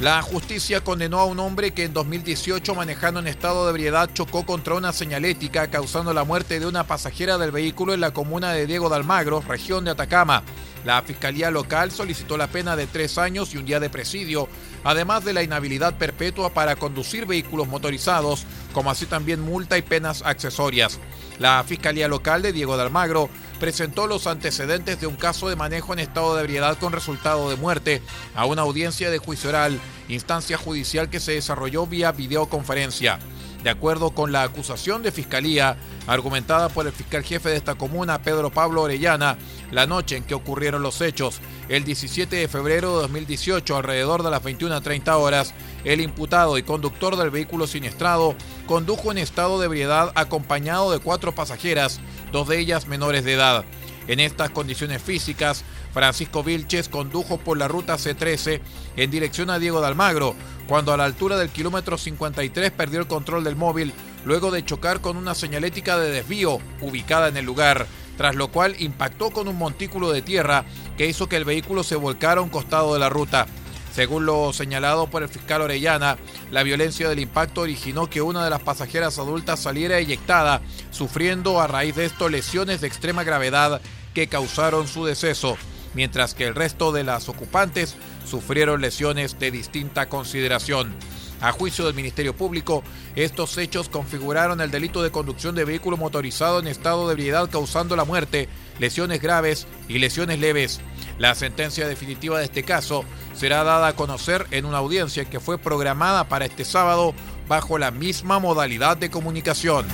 La 0.02 0.24
justicia 0.24 0.84
condenó 0.84 1.20
a 1.20 1.26
un 1.26 1.40
hombre 1.40 1.76
que 1.76 1.84
en 1.84 1.94
2018 1.94 2.74
manejando 2.74 3.20
en 3.20 3.28
estado 3.28 3.66
de 3.66 3.70
ebriedad 3.70 4.10
chocó 4.12 4.48
contra 4.48 4.74
una 4.74 4.94
señalética 4.94 5.70
causando 5.70 6.12
la 6.12 6.24
muerte 6.24 6.60
de 6.60 6.66
una 6.66 6.88
pasajera 6.88 7.38
del 7.38 7.52
vehículo 7.52 7.94
en 7.94 8.02
la 8.02 8.10
comuna 8.10 8.52
de 8.52 8.66
Diego 8.66 8.90
de 8.90 8.96
Almagro, 8.96 9.44
región 9.48 9.86
de 9.86 9.92
Atacama. 9.92 10.42
La 10.86 11.02
Fiscalía 11.04 11.52
Local 11.52 11.92
solicitó 11.92 12.38
la 12.38 12.48
pena 12.48 12.76
de 12.76 12.88
tres 12.88 13.18
años 13.18 13.54
y 13.54 13.58
un 13.58 13.66
día 13.66 13.80
de 13.80 13.90
presidio, 13.90 14.48
además 14.84 15.24
de 15.24 15.34
la 15.34 15.44
inhabilidad 15.44 15.96
perpetua 15.98 16.54
para 16.54 16.76
conducir 16.76 17.26
vehículos 17.26 17.68
motorizados, 17.68 18.46
como 18.74 18.90
así 18.90 19.06
también 19.06 19.42
multa 19.42 19.78
y 19.78 19.84
penas 19.84 20.24
accesorias. 20.26 21.00
La 21.38 21.64
Fiscalía 21.64 22.08
Local 22.08 22.42
de 22.42 22.52
Diego 22.52 22.78
de 22.78 22.84
Almagro 22.84 23.30
presentó 23.60 24.08
los 24.08 24.26
antecedentes 24.26 25.00
de 25.00 25.08
un 25.08 25.16
caso 25.16 25.50
de 25.50 25.56
manejo 25.56 25.94
en 25.94 26.00
estado 26.00 26.36
de 26.36 26.42
ebriedad 26.42 26.78
con 26.80 26.94
resultado 26.94 27.50
de 27.50 27.58
muerte 27.58 28.02
a 28.36 28.46
una 28.46 28.64
audiencia 28.64 29.12
de 29.12 29.20
juicio 29.20 29.50
oral, 29.50 29.80
instancia 30.10 30.58
judicial 30.58 31.10
que 31.10 31.20
se 31.20 31.34
desarrolló 31.34 31.86
vía 31.86 32.12
videoconferencia. 32.12 33.20
De 33.64 33.70
acuerdo 33.70 34.12
con 34.12 34.32
la 34.32 34.42
acusación 34.42 35.04
de 35.04 35.12
fiscalía, 35.12 35.78
argumentada 36.08 36.70
por 36.70 36.88
el 36.88 36.94
fiscal 36.94 37.24
jefe 37.24 37.50
de 37.50 37.58
esta 37.58 37.76
comuna, 37.76 38.24
Pedro 38.24 38.50
Pablo 38.50 38.82
Orellana, 38.82 39.38
la 39.70 39.86
noche 39.86 40.18
en 40.18 40.24
que 40.24 40.34
ocurrieron 40.34 40.82
los 40.82 41.00
hechos, 41.02 41.40
el 41.70 41.84
17 41.84 42.36
de 42.36 42.48
febrero 42.48 42.96
de 42.96 43.02
2018, 43.04 43.78
alrededor 43.78 44.24
de 44.24 44.32
las 44.32 44.42
21.30 44.42 45.14
horas, 45.14 45.54
el 45.84 46.02
imputado 46.02 46.58
y 46.58 46.64
conductor 46.64 47.18
del 47.18 47.30
vehículo 47.30 47.68
siniestrado 47.68 48.36
condujo 48.66 49.12
en 49.12 49.20
estado 49.20 49.60
de 49.60 49.68
ebriedad 49.68 50.12
acompañado 50.16 50.92
de 50.92 51.00
cuatro 51.00 51.36
pasajeras, 51.36 52.00
dos 52.32 52.48
de 52.48 52.60
ellas 52.60 52.88
menores 52.88 53.24
de 53.24 53.34
edad. 53.34 53.64
En 54.12 54.20
estas 54.20 54.50
condiciones 54.50 55.02
físicas, 55.02 55.64
Francisco 55.94 56.44
Vilches 56.44 56.90
condujo 56.90 57.38
por 57.38 57.58
la 57.58 57.70
ruta 57.70 57.96
C13 57.96 58.60
en 58.98 59.10
dirección 59.10 59.50
a 59.50 59.58
Diego 59.58 59.80
de 59.80 59.88
Almagro, 59.88 60.36
cuando 60.68 60.92
a 60.92 60.98
la 60.98 61.06
altura 61.06 61.38
del 61.38 61.48
kilómetro 61.48 61.98
53 61.98 62.72
perdió 62.72 63.00
el 63.00 63.08
control 63.08 63.46
del 63.46 63.56
móvil 63.56 63.94
luego 64.26 64.52
de 64.52 64.66
chocar 64.66 65.00
con 65.00 65.16
una 65.16 65.34
señalética 65.34 65.98
de 65.98 66.12
desvío 66.12 66.60
ubicada 66.82 67.30
en 67.30 67.38
el 67.38 67.46
lugar, 67.46 67.88
tras 68.18 68.36
lo 68.36 68.50
cual 68.50 68.76
impactó 68.80 69.30
con 69.30 69.48
un 69.48 69.58
montículo 69.58 70.12
de 70.12 70.22
tierra 70.22 70.66
que 70.98 71.08
hizo 71.08 71.30
que 71.30 71.38
el 71.38 71.46
vehículo 71.46 71.82
se 71.82 71.96
volcara 71.96 72.42
a 72.42 72.44
un 72.44 72.50
costado 72.50 72.94
de 72.94 73.00
la 73.00 73.08
ruta. 73.08 73.48
Según 73.94 74.26
lo 74.26 74.52
señalado 74.52 75.08
por 75.08 75.24
el 75.24 75.30
fiscal 75.30 75.62
Orellana, 75.62 76.18
la 76.50 76.64
violencia 76.64 77.08
del 77.08 77.20
impacto 77.20 77.62
originó 77.62 78.10
que 78.10 78.22
una 78.22 78.44
de 78.44 78.50
las 78.50 78.62
pasajeras 78.62 79.20
adultas 79.20 79.62
saliera 79.62 80.00
eyectada, 80.00 80.62
sufriendo 80.92 81.62
a 81.62 81.68
raíz 81.68 81.96
de 81.96 82.06
esto 82.06 82.28
lesiones 82.28 82.82
de 82.82 82.88
extrema 82.88 83.24
gravedad 83.24 83.82
que 84.14 84.28
causaron 84.28 84.88
su 84.88 85.06
deceso, 85.06 85.58
mientras 85.94 86.34
que 86.34 86.46
el 86.48 86.56
resto 86.56 86.92
de 86.92 87.04
las 87.04 87.30
ocupantes 87.30 87.96
sufrieron 88.26 88.82
lesiones 88.82 89.40
de 89.40 89.52
distinta 89.52 90.10
consideración. 90.10 90.96
A 91.42 91.52
juicio 91.52 91.86
del 91.86 91.96
Ministerio 91.96 92.36
Público, 92.36 92.84
estos 93.16 93.58
hechos 93.58 93.90
configuraron 93.90 94.62
el 94.62 94.70
delito 94.70 95.02
de 95.02 95.10
conducción 95.10 95.56
de 95.56 95.66
vehículo 95.66 95.98
motorizado 95.98 96.60
en 96.60 96.68
estado 96.68 97.08
de 97.08 97.14
ebriedad 97.14 97.50
causando 97.50 97.96
la 97.96 98.06
muerte, 98.06 98.48
lesiones 98.78 99.22
graves 99.22 99.66
y 99.88 99.98
lesiones 99.98 100.40
leves. 100.40 100.82
La 101.18 101.34
sentencia 101.34 101.88
definitiva 101.88 102.38
de 102.38 102.46
este 102.46 102.62
caso 102.64 103.06
será 103.34 103.64
dada 103.64 103.88
a 103.88 103.96
conocer 103.96 104.46
en 104.52 104.66
una 104.66 104.78
audiencia 104.78 105.26
que 105.26 105.40
fue 105.40 105.58
programada 105.58 106.30
para 106.30 106.46
este 106.46 106.64
sábado 106.64 107.16
bajo 107.48 107.80
la 107.80 107.90
misma 107.90 108.38
modalidad 108.38 108.98
de 108.98 109.10
comunicación. 109.10 109.88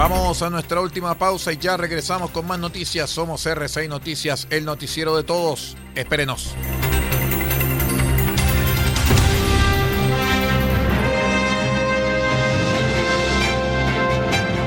Vamos 0.00 0.40
a 0.40 0.48
nuestra 0.48 0.80
última 0.80 1.14
pausa 1.14 1.52
y 1.52 1.58
ya 1.58 1.76
regresamos 1.76 2.30
con 2.30 2.46
más 2.46 2.58
noticias. 2.58 3.10
Somos 3.10 3.44
R6 3.44 3.86
Noticias, 3.86 4.46
el 4.48 4.64
noticiero 4.64 5.14
de 5.14 5.24
todos. 5.24 5.76
Espérenos. 5.94 6.54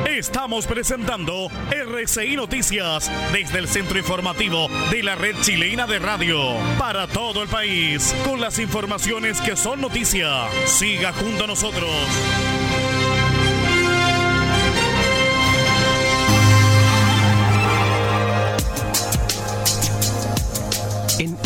Estamos 0.06 0.68
presentando 0.68 1.48
RCI 1.72 2.36
Noticias 2.36 3.12
desde 3.32 3.58
el 3.58 3.68
centro 3.68 3.98
informativo 3.98 4.68
de 4.92 5.02
la 5.02 5.16
red 5.16 5.36
chilena 5.42 5.88
de 5.88 5.98
radio 5.98 6.38
para 6.78 7.08
todo 7.08 7.42
el 7.42 7.50
país 7.50 8.16
con 8.24 8.40
las 8.40 8.60
informaciones 8.60 9.42
que 9.42 9.56
son 9.56 9.82
noticia. 9.82 10.48
Siga 10.68 11.12
junto 11.12 11.46
a 11.46 11.48
nosotros. 11.48 11.90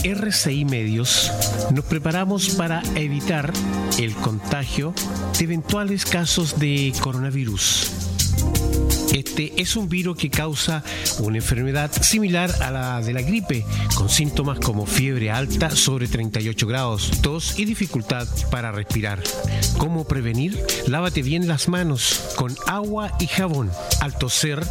RCI 0.03 0.65
Medios 0.65 1.31
nos 1.71 1.85
preparamos 1.85 2.49
para 2.49 2.81
evitar 2.95 3.51
el 3.97 4.13
contagio 4.15 4.93
de 5.37 5.43
eventuales 5.43 6.05
casos 6.05 6.59
de 6.59 6.93
coronavirus. 7.01 7.91
Este 9.13 9.59
es 9.59 9.75
un 9.75 9.89
virus 9.89 10.17
que 10.17 10.29
causa 10.29 10.83
una 11.19 11.37
enfermedad 11.37 11.91
similar 11.91 12.51
a 12.61 12.71
la 12.71 13.01
de 13.01 13.13
la 13.13 13.21
gripe, 13.21 13.65
con 13.95 14.09
síntomas 14.09 14.59
como 14.59 14.85
fiebre 14.85 15.31
alta 15.31 15.71
sobre 15.71 16.07
38 16.07 16.67
grados, 16.67 17.11
tos 17.21 17.57
y 17.57 17.65
dificultad 17.65 18.27
para 18.51 18.71
respirar. 18.71 19.21
¿Cómo 19.77 20.03
prevenir? 20.05 20.61
Lávate 20.87 21.23
bien 21.23 21.47
las 21.47 21.67
manos 21.67 22.33
con 22.35 22.55
agua 22.67 23.11
y 23.19 23.27
jabón. 23.27 23.71
Al 24.01 24.17
toser 24.17 24.61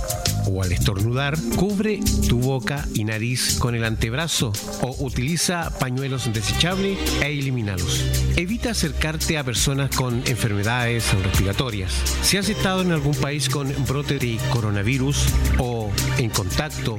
o 0.47 0.63
al 0.63 0.73
estornudar, 0.73 1.37
cubre 1.57 2.01
tu 2.29 2.41
boca 2.41 2.87
y 2.95 3.05
nariz 3.05 3.59
con 3.59 3.75
el 3.75 3.85
antebrazo 3.85 4.53
o 4.81 4.97
utiliza 5.05 5.71
pañuelos 5.79 6.33
desechables 6.33 6.99
e 7.23 7.27
elimínalos. 7.27 8.05
Evita 8.37 8.71
acercarte 8.71 9.39
a 9.39 9.45
personas 9.45 9.95
con 9.95 10.23
enfermedades 10.27 11.13
respiratorias. 11.23 11.93
Si 12.23 12.37
has 12.37 12.49
estado 12.49 12.83
en 12.83 12.93
algún 12.93 13.15
país 13.15 13.49
con 13.49 13.73
brote 13.87 14.19
de 14.19 14.39
coronavirus 14.51 15.27
o 15.59 15.91
en 16.19 16.31
contacto 16.31 16.99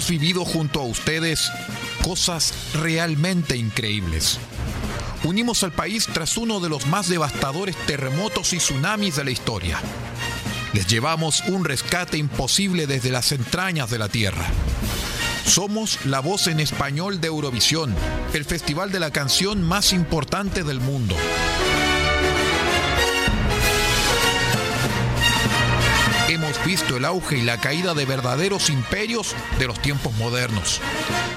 Hemos 0.00 0.08
vivido 0.08 0.46
junto 0.46 0.80
a 0.80 0.84
ustedes 0.84 1.52
cosas 2.02 2.54
realmente 2.72 3.58
increíbles. 3.58 4.38
Unimos 5.24 5.62
al 5.62 5.72
país 5.72 6.08
tras 6.10 6.38
uno 6.38 6.58
de 6.58 6.70
los 6.70 6.86
más 6.86 7.10
devastadores 7.10 7.76
terremotos 7.84 8.54
y 8.54 8.56
tsunamis 8.56 9.16
de 9.16 9.24
la 9.24 9.30
historia. 9.30 9.78
Les 10.72 10.86
llevamos 10.86 11.42
un 11.48 11.66
rescate 11.66 12.16
imposible 12.16 12.86
desde 12.86 13.10
las 13.10 13.30
entrañas 13.32 13.90
de 13.90 13.98
la 13.98 14.08
Tierra. 14.08 14.46
Somos 15.44 15.98
la 16.06 16.20
voz 16.20 16.46
en 16.46 16.60
español 16.60 17.20
de 17.20 17.26
Eurovisión, 17.26 17.94
el 18.32 18.46
festival 18.46 18.92
de 18.92 19.00
la 19.00 19.10
canción 19.10 19.62
más 19.62 19.92
importante 19.92 20.64
del 20.64 20.80
mundo. 20.80 21.14
Visto 26.66 26.98
el 26.98 27.06
auge 27.06 27.38
y 27.38 27.42
la 27.42 27.58
caída 27.58 27.94
de 27.94 28.04
verdaderos 28.04 28.68
imperios 28.68 29.34
de 29.58 29.66
los 29.66 29.80
tiempos 29.80 30.12
modernos. 30.14 30.80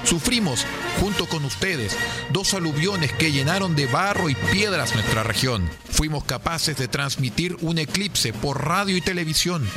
Sufrimos, 0.04 0.66
junto 1.00 1.28
con 1.28 1.46
ustedes, 1.46 1.98
dos 2.32 2.54
aluviones 2.54 3.14
que 3.14 3.32
llenaron 3.32 3.76
de 3.76 3.88
barro 3.88 4.30
y 4.30 4.36
piedras 4.36 4.94
nuestra 4.94 5.24
región. 5.24 5.70
Fuimos 5.90 6.26
capaces 6.26 6.76
de 6.78 6.90
transmitir 6.90 7.56
un 7.62 7.78
eclipse 7.78 8.34
por 8.34 8.66
radio 8.68 8.98
y 8.98 9.02
televisión. 9.02 9.68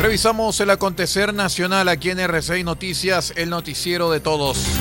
Revisamos 0.00 0.58
el 0.58 0.70
acontecer 0.70 1.32
nacional 1.32 1.88
aquí 1.88 2.10
en 2.10 2.18
RCI 2.18 2.64
Noticias, 2.64 3.32
el 3.36 3.48
noticiero 3.48 4.10
de 4.10 4.18
todos. 4.18 4.79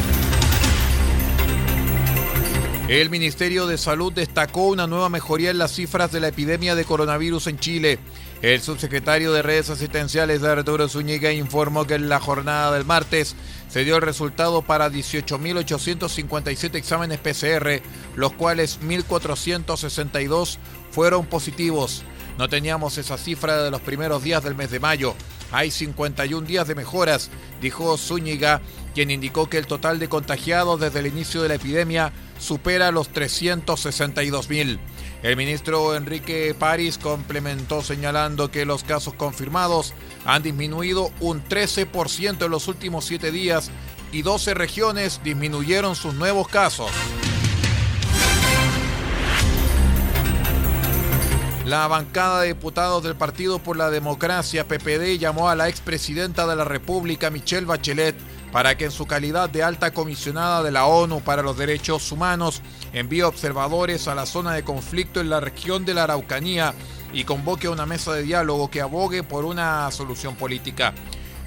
El 2.89 3.12
Ministerio 3.12 3.67
de 3.67 3.78
Salud 3.78 4.12
destacó 4.12 4.65
una 4.65 4.88
nueva 4.88 5.10
mejoría 5.10 5.52
en 5.52 5.60
las 5.60 5.73
cifras 5.73 6.12
de 6.12 6.19
la 6.19 6.30
epidemia 6.30 6.73
de 6.73 6.86
coronavirus 6.86 7.45
en 7.45 7.60
Chile. 7.60 7.99
El 8.41 8.62
subsecretario 8.62 9.32
de 9.32 9.43
redes 9.43 9.69
asistenciales 9.69 10.41
Arturo 10.41 10.89
Zúñiga 10.89 11.32
informó 11.32 11.86
que 11.86 11.93
en 11.93 12.10
la 12.10 12.19
jornada 12.19 12.71
del 12.71 12.86
martes 12.86 13.36
se 13.69 13.84
dio 13.84 13.97
el 13.97 14.02
resultado 14.02 14.63
para 14.63 14.89
18.857 14.89 16.73
exámenes 16.73 17.19
PCR, 17.19 17.84
los 18.15 18.34
cuales 18.34 18.80
1.462 18.82 20.58
fueron 20.89 21.28
positivos. 21.28 22.04
No 22.39 22.49
teníamos 22.49 22.97
esa 22.97 23.19
cifra 23.19 23.62
de 23.62 23.69
los 23.69 23.82
primeros 23.82 24.23
días 24.23 24.43
del 24.43 24.56
mes 24.56 24.71
de 24.71 24.80
mayo. 24.80 25.13
Hay 25.52 25.69
51 25.69 26.47
días 26.47 26.67
de 26.67 26.73
mejoras, 26.73 27.30
dijo 27.62 27.97
Zúñiga, 27.97 28.62
quien 28.93 29.12
indicó 29.12 29.49
que 29.49 29.58
el 29.58 29.67
total 29.67 29.99
de 29.99 30.10
contagiados 30.10 30.80
desde 30.80 30.99
el 30.99 31.08
inicio 31.08 31.41
de 31.41 31.49
la 31.49 31.56
epidemia 31.56 32.12
supera 32.39 32.91
los 32.91 33.10
362 33.10 34.49
mil. 34.49 34.80
El 35.21 35.36
ministro 35.36 35.95
Enrique 35.95 36.56
París 36.58 36.97
complementó 36.97 37.82
señalando 37.84 38.52
que 38.52 38.65
los 38.65 38.84
casos 38.84 39.13
confirmados 39.13 39.93
han 40.25 40.43
disminuido 40.43 41.12
un 41.19 41.43
13% 41.43 42.45
en 42.45 42.52
los 42.52 42.67
últimos 42.67 43.06
siete 43.06 43.32
días 43.32 43.69
y 44.12 44.21
12 44.21 44.54
regiones 44.54 45.21
disminuyeron 45.23 45.95
sus 45.95 46.13
nuevos 46.13 46.47
casos. 46.47 46.89
La 51.69 51.88
bancada 51.88 52.41
de 52.41 52.47
diputados 52.47 53.04
del 53.04 53.15
Partido 53.15 53.60
por 53.60 53.78
la 53.78 53.91
Democracia, 53.91 54.67
PPD, 54.67 55.19
llamó 55.19 55.49
a 55.49 55.56
la 55.56 55.69
expresidenta 55.69 56.47
de 56.47 56.56
la 56.56 56.63
República, 56.63 57.30
Michelle 57.30 57.67
Bachelet, 57.67 58.15
para 58.52 58.78
que 58.78 58.86
en 58.86 58.92
su 58.92 59.06
calidad 59.06 59.50
de 59.50 59.64
alta 59.64 59.92
comisionada 59.92 60.64
de 60.64 60.72
la 60.72 60.86
ONU 60.86 61.22
para 61.22 61.44
los 61.44 61.58
Derechos 61.58 62.12
Humanos 62.12 62.62
envíe 62.94 63.22
observadores 63.22 64.08
a 64.08 64.16
la 64.16 64.26
zona 64.26 64.54
de 64.54 64.64
conflicto 64.64 65.20
en 65.20 65.30
la 65.30 65.40
región 65.40 65.86
de 65.86 65.94
la 65.94 66.04
Araucanía 66.04 66.74
y 67.14 67.24
convoque 67.24 67.68
a 67.68 67.72
una 67.72 67.86
mesa 67.86 68.14
de 68.14 68.24
diálogo 68.24 68.70
que 68.70 68.82
abogue 68.82 69.24
por 69.24 69.46
una 69.46 69.90
solución 69.92 70.36
política. 70.36 70.94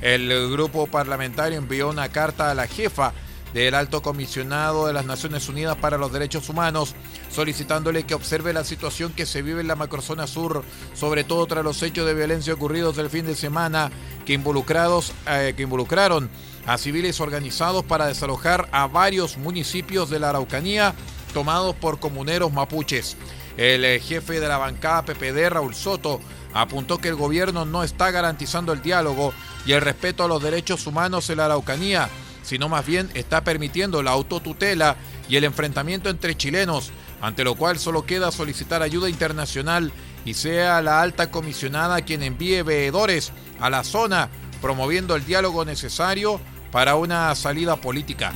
El 0.01 0.51
grupo 0.51 0.87
parlamentario 0.87 1.59
envió 1.59 1.89
una 1.89 2.09
carta 2.09 2.51
a 2.51 2.55
la 2.55 2.67
jefa 2.67 3.13
del 3.53 3.75
alto 3.75 4.03
comisionado 4.03 4.87
de 4.87 4.93
las 4.93 5.05
Naciones 5.05 5.49
Unidas 5.49 5.77
para 5.77 5.99
los 5.99 6.13
Derechos 6.13 6.49
Humanos, 6.49 6.95
solicitándole 7.31 8.05
que 8.05 8.15
observe 8.15 8.53
la 8.53 8.65
situación 8.65 9.13
que 9.13 9.27
se 9.27 9.43
vive 9.43 9.61
en 9.61 9.69
la 9.69 9.77
macrozona 9.77 10.27
sur, 10.27 10.65
sobre 10.95 11.25
todo 11.25 11.47
tras 11.47 11.65
los 11.65 11.83
hechos 11.83 12.07
de 12.07 12.15
violencia 12.15 12.55
ocurridos 12.55 12.99
el 12.99 13.11
fin 13.11 13.27
de 13.27 13.35
semana 13.35 13.91
que, 14.25 14.33
involucrados, 14.33 15.13
eh, 15.29 15.55
que 15.57 15.65
involucraron 15.65 16.31
a 16.67 16.79
civiles 16.79 17.21
organizados 17.21 17.85
para 17.85 18.07
desalojar 18.07 18.69
a 18.73 18.87
varios 18.87 19.37
municipios 19.37 20.11
de 20.11 20.21
la 20.21 20.31
Araucanía 20.31 20.95
tomados 21.33 21.75
por 21.75 21.99
comuneros 21.99 22.53
mapuches. 22.53 23.17
El 23.57 23.85
eh, 23.85 24.01
jefe 24.01 24.41
de 24.41 24.49
la 24.49 24.59
bancada 24.59 25.05
PPD, 25.05 25.51
Raúl 25.51 25.75
Soto, 25.75 26.21
apuntó 26.55 26.99
que 26.99 27.09
el 27.09 27.17
gobierno 27.17 27.65
no 27.65 27.83
está 27.83 28.11
garantizando 28.11 28.73
el 28.73 28.83
diálogo 28.83 29.33
y 29.67 29.73
el 29.73 29.81
respeto 29.81 30.25
a 30.25 30.29
los 30.29 30.43
derechos 30.43 30.87
humanos 30.87 31.29
en 31.31 31.39
la 31.39 31.47
Araucanía, 31.47 32.09
sino 32.43 32.69
más 32.69 32.87
bien 32.87 33.11
está 33.15 33.45
permitiendo 33.45 34.03
la 34.03 34.13
autotutela 34.13 34.97
y 35.29 35.37
el 35.37 35.45
enfrentamiento 35.45 36.11
entre 36.11 36.37
chilenos, 36.37 36.93
ante 37.21 37.45
lo 37.45 37.55
cual 37.55 37.79
solo 37.79 38.05
queda 38.05 38.33
solicitar 38.33 38.83
ayuda 38.83 39.09
internacional 39.09 39.93
y 40.25 40.35
sea 40.35 40.83
la 40.83 41.01
alta 41.01 41.31
comisionada 41.31 42.03
quien 42.03 42.23
envíe 42.23 42.63
veedores 42.63 43.33
a 43.61 43.71
la 43.71 43.85
zona, 43.85 44.29
promoviendo 44.61 45.15
el 45.17 45.25
diálogo 45.25 45.65
necesario 45.65 46.41
para 46.71 46.97
una 46.97 47.35
salida 47.35 47.77
política. 47.77 48.33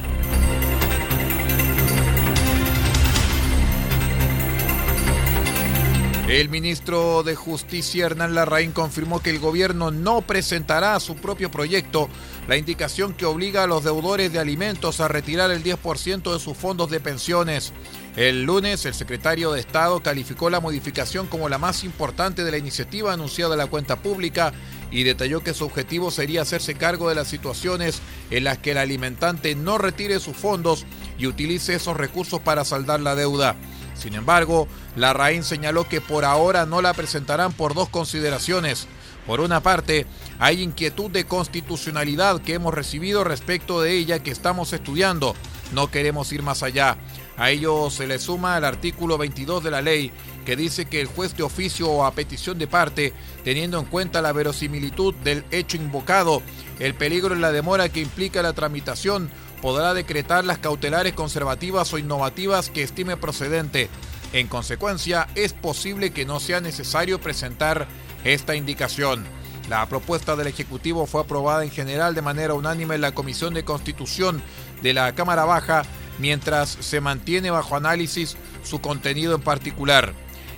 El 6.28 6.48
ministro 6.48 7.22
de 7.22 7.36
Justicia 7.36 8.04
Hernán 8.04 8.34
Larraín 8.34 8.72
confirmó 8.72 9.22
que 9.22 9.30
el 9.30 9.38
gobierno 9.38 9.92
no 9.92 10.22
presentará 10.22 10.98
su 10.98 11.14
propio 11.14 11.52
proyecto, 11.52 12.08
la 12.48 12.56
indicación 12.56 13.14
que 13.14 13.26
obliga 13.26 13.62
a 13.62 13.68
los 13.68 13.84
deudores 13.84 14.32
de 14.32 14.40
alimentos 14.40 14.98
a 14.98 15.06
retirar 15.06 15.52
el 15.52 15.62
10% 15.62 16.32
de 16.32 16.40
sus 16.40 16.56
fondos 16.56 16.90
de 16.90 16.98
pensiones. 16.98 17.72
El 18.16 18.42
lunes, 18.42 18.84
el 18.86 18.94
secretario 18.94 19.52
de 19.52 19.60
Estado 19.60 20.02
calificó 20.02 20.50
la 20.50 20.58
modificación 20.58 21.28
como 21.28 21.48
la 21.48 21.58
más 21.58 21.84
importante 21.84 22.42
de 22.42 22.50
la 22.50 22.58
iniciativa 22.58 23.12
anunciada 23.12 23.54
en 23.54 23.58
la 23.58 23.68
cuenta 23.68 24.02
pública 24.02 24.52
y 24.90 25.04
detalló 25.04 25.44
que 25.44 25.54
su 25.54 25.64
objetivo 25.64 26.10
sería 26.10 26.42
hacerse 26.42 26.74
cargo 26.74 27.08
de 27.08 27.14
las 27.14 27.28
situaciones 27.28 28.02
en 28.32 28.42
las 28.42 28.58
que 28.58 28.72
el 28.72 28.78
alimentante 28.78 29.54
no 29.54 29.78
retire 29.78 30.18
sus 30.18 30.36
fondos 30.36 30.86
y 31.18 31.28
utilice 31.28 31.76
esos 31.76 31.96
recursos 31.96 32.40
para 32.40 32.64
saldar 32.64 32.98
la 32.98 33.14
deuda. 33.14 33.54
Sin 33.98 34.14
embargo, 34.14 34.68
la 34.94 35.12
RAIN 35.12 35.42
señaló 35.42 35.88
que 35.88 36.00
por 36.00 36.24
ahora 36.24 36.66
no 36.66 36.82
la 36.82 36.94
presentarán 36.94 37.52
por 37.52 37.74
dos 37.74 37.88
consideraciones. 37.88 38.86
Por 39.26 39.40
una 39.40 39.60
parte, 39.60 40.06
hay 40.38 40.62
inquietud 40.62 41.10
de 41.10 41.24
constitucionalidad 41.24 42.40
que 42.40 42.54
hemos 42.54 42.74
recibido 42.74 43.24
respecto 43.24 43.80
de 43.80 43.92
ella 43.92 44.22
que 44.22 44.30
estamos 44.30 44.72
estudiando. 44.72 45.34
No 45.72 45.90
queremos 45.90 46.32
ir 46.32 46.42
más 46.42 46.62
allá. 46.62 46.96
A 47.36 47.50
ello 47.50 47.90
se 47.90 48.06
le 48.06 48.18
suma 48.18 48.56
el 48.56 48.64
artículo 48.64 49.18
22 49.18 49.64
de 49.64 49.70
la 49.70 49.82
ley 49.82 50.12
que 50.46 50.56
dice 50.56 50.86
que 50.86 51.00
el 51.00 51.08
juez 51.08 51.36
de 51.36 51.42
oficio 51.42 51.90
o 51.90 52.04
a 52.04 52.12
petición 52.12 52.56
de 52.56 52.68
parte, 52.68 53.12
teniendo 53.44 53.78
en 53.80 53.84
cuenta 53.86 54.22
la 54.22 54.32
verosimilitud 54.32 55.12
del 55.16 55.44
hecho 55.50 55.76
invocado, 55.76 56.40
el 56.78 56.94
peligro 56.94 57.34
en 57.34 57.40
la 57.40 57.50
demora 57.50 57.88
que 57.88 58.00
implica 58.00 58.42
la 58.42 58.52
tramitación, 58.52 59.28
podrá 59.62 59.94
decretar 59.94 60.44
las 60.44 60.58
cautelares 60.58 61.14
conservativas 61.14 61.92
o 61.92 61.98
innovativas 61.98 62.70
que 62.70 62.82
estime 62.82 63.16
procedente. 63.16 63.88
En 64.32 64.48
consecuencia, 64.48 65.28
es 65.34 65.52
posible 65.52 66.10
que 66.10 66.24
no 66.24 66.40
sea 66.40 66.60
necesario 66.60 67.20
presentar 67.20 67.86
esta 68.24 68.54
indicación. 68.54 69.24
La 69.68 69.86
propuesta 69.88 70.36
del 70.36 70.46
Ejecutivo 70.46 71.06
fue 71.06 71.22
aprobada 71.22 71.64
en 71.64 71.70
general 71.70 72.14
de 72.14 72.22
manera 72.22 72.54
unánime 72.54 72.94
en 72.94 73.00
la 73.00 73.12
Comisión 73.12 73.54
de 73.54 73.64
Constitución 73.64 74.42
de 74.82 74.94
la 74.94 75.12
Cámara 75.14 75.44
Baja, 75.44 75.82
mientras 76.18 76.68
se 76.68 77.00
mantiene 77.00 77.50
bajo 77.50 77.76
análisis 77.76 78.36
su 78.62 78.80
contenido 78.80 79.34
en 79.34 79.42
particular. 79.42 80.12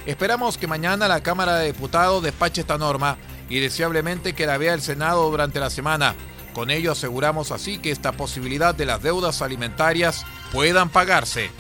Esperamos 0.06 0.58
que 0.58 0.66
mañana 0.66 1.08
la 1.08 1.22
Cámara 1.22 1.56
de 1.56 1.72
Diputados 1.72 2.22
despache 2.22 2.60
esta 2.60 2.78
norma 2.78 3.16
y 3.48 3.60
deseablemente 3.60 4.34
que 4.34 4.46
la 4.46 4.58
vea 4.58 4.74
el 4.74 4.82
Senado 4.82 5.30
durante 5.30 5.60
la 5.60 5.70
semana. 5.70 6.14
Con 6.58 6.72
ello 6.72 6.90
aseguramos 6.90 7.52
así 7.52 7.78
que 7.78 7.92
esta 7.92 8.10
posibilidad 8.10 8.74
de 8.74 8.84
las 8.84 9.00
deudas 9.00 9.42
alimentarias 9.42 10.26
puedan 10.50 10.88
pagarse. 10.88 11.52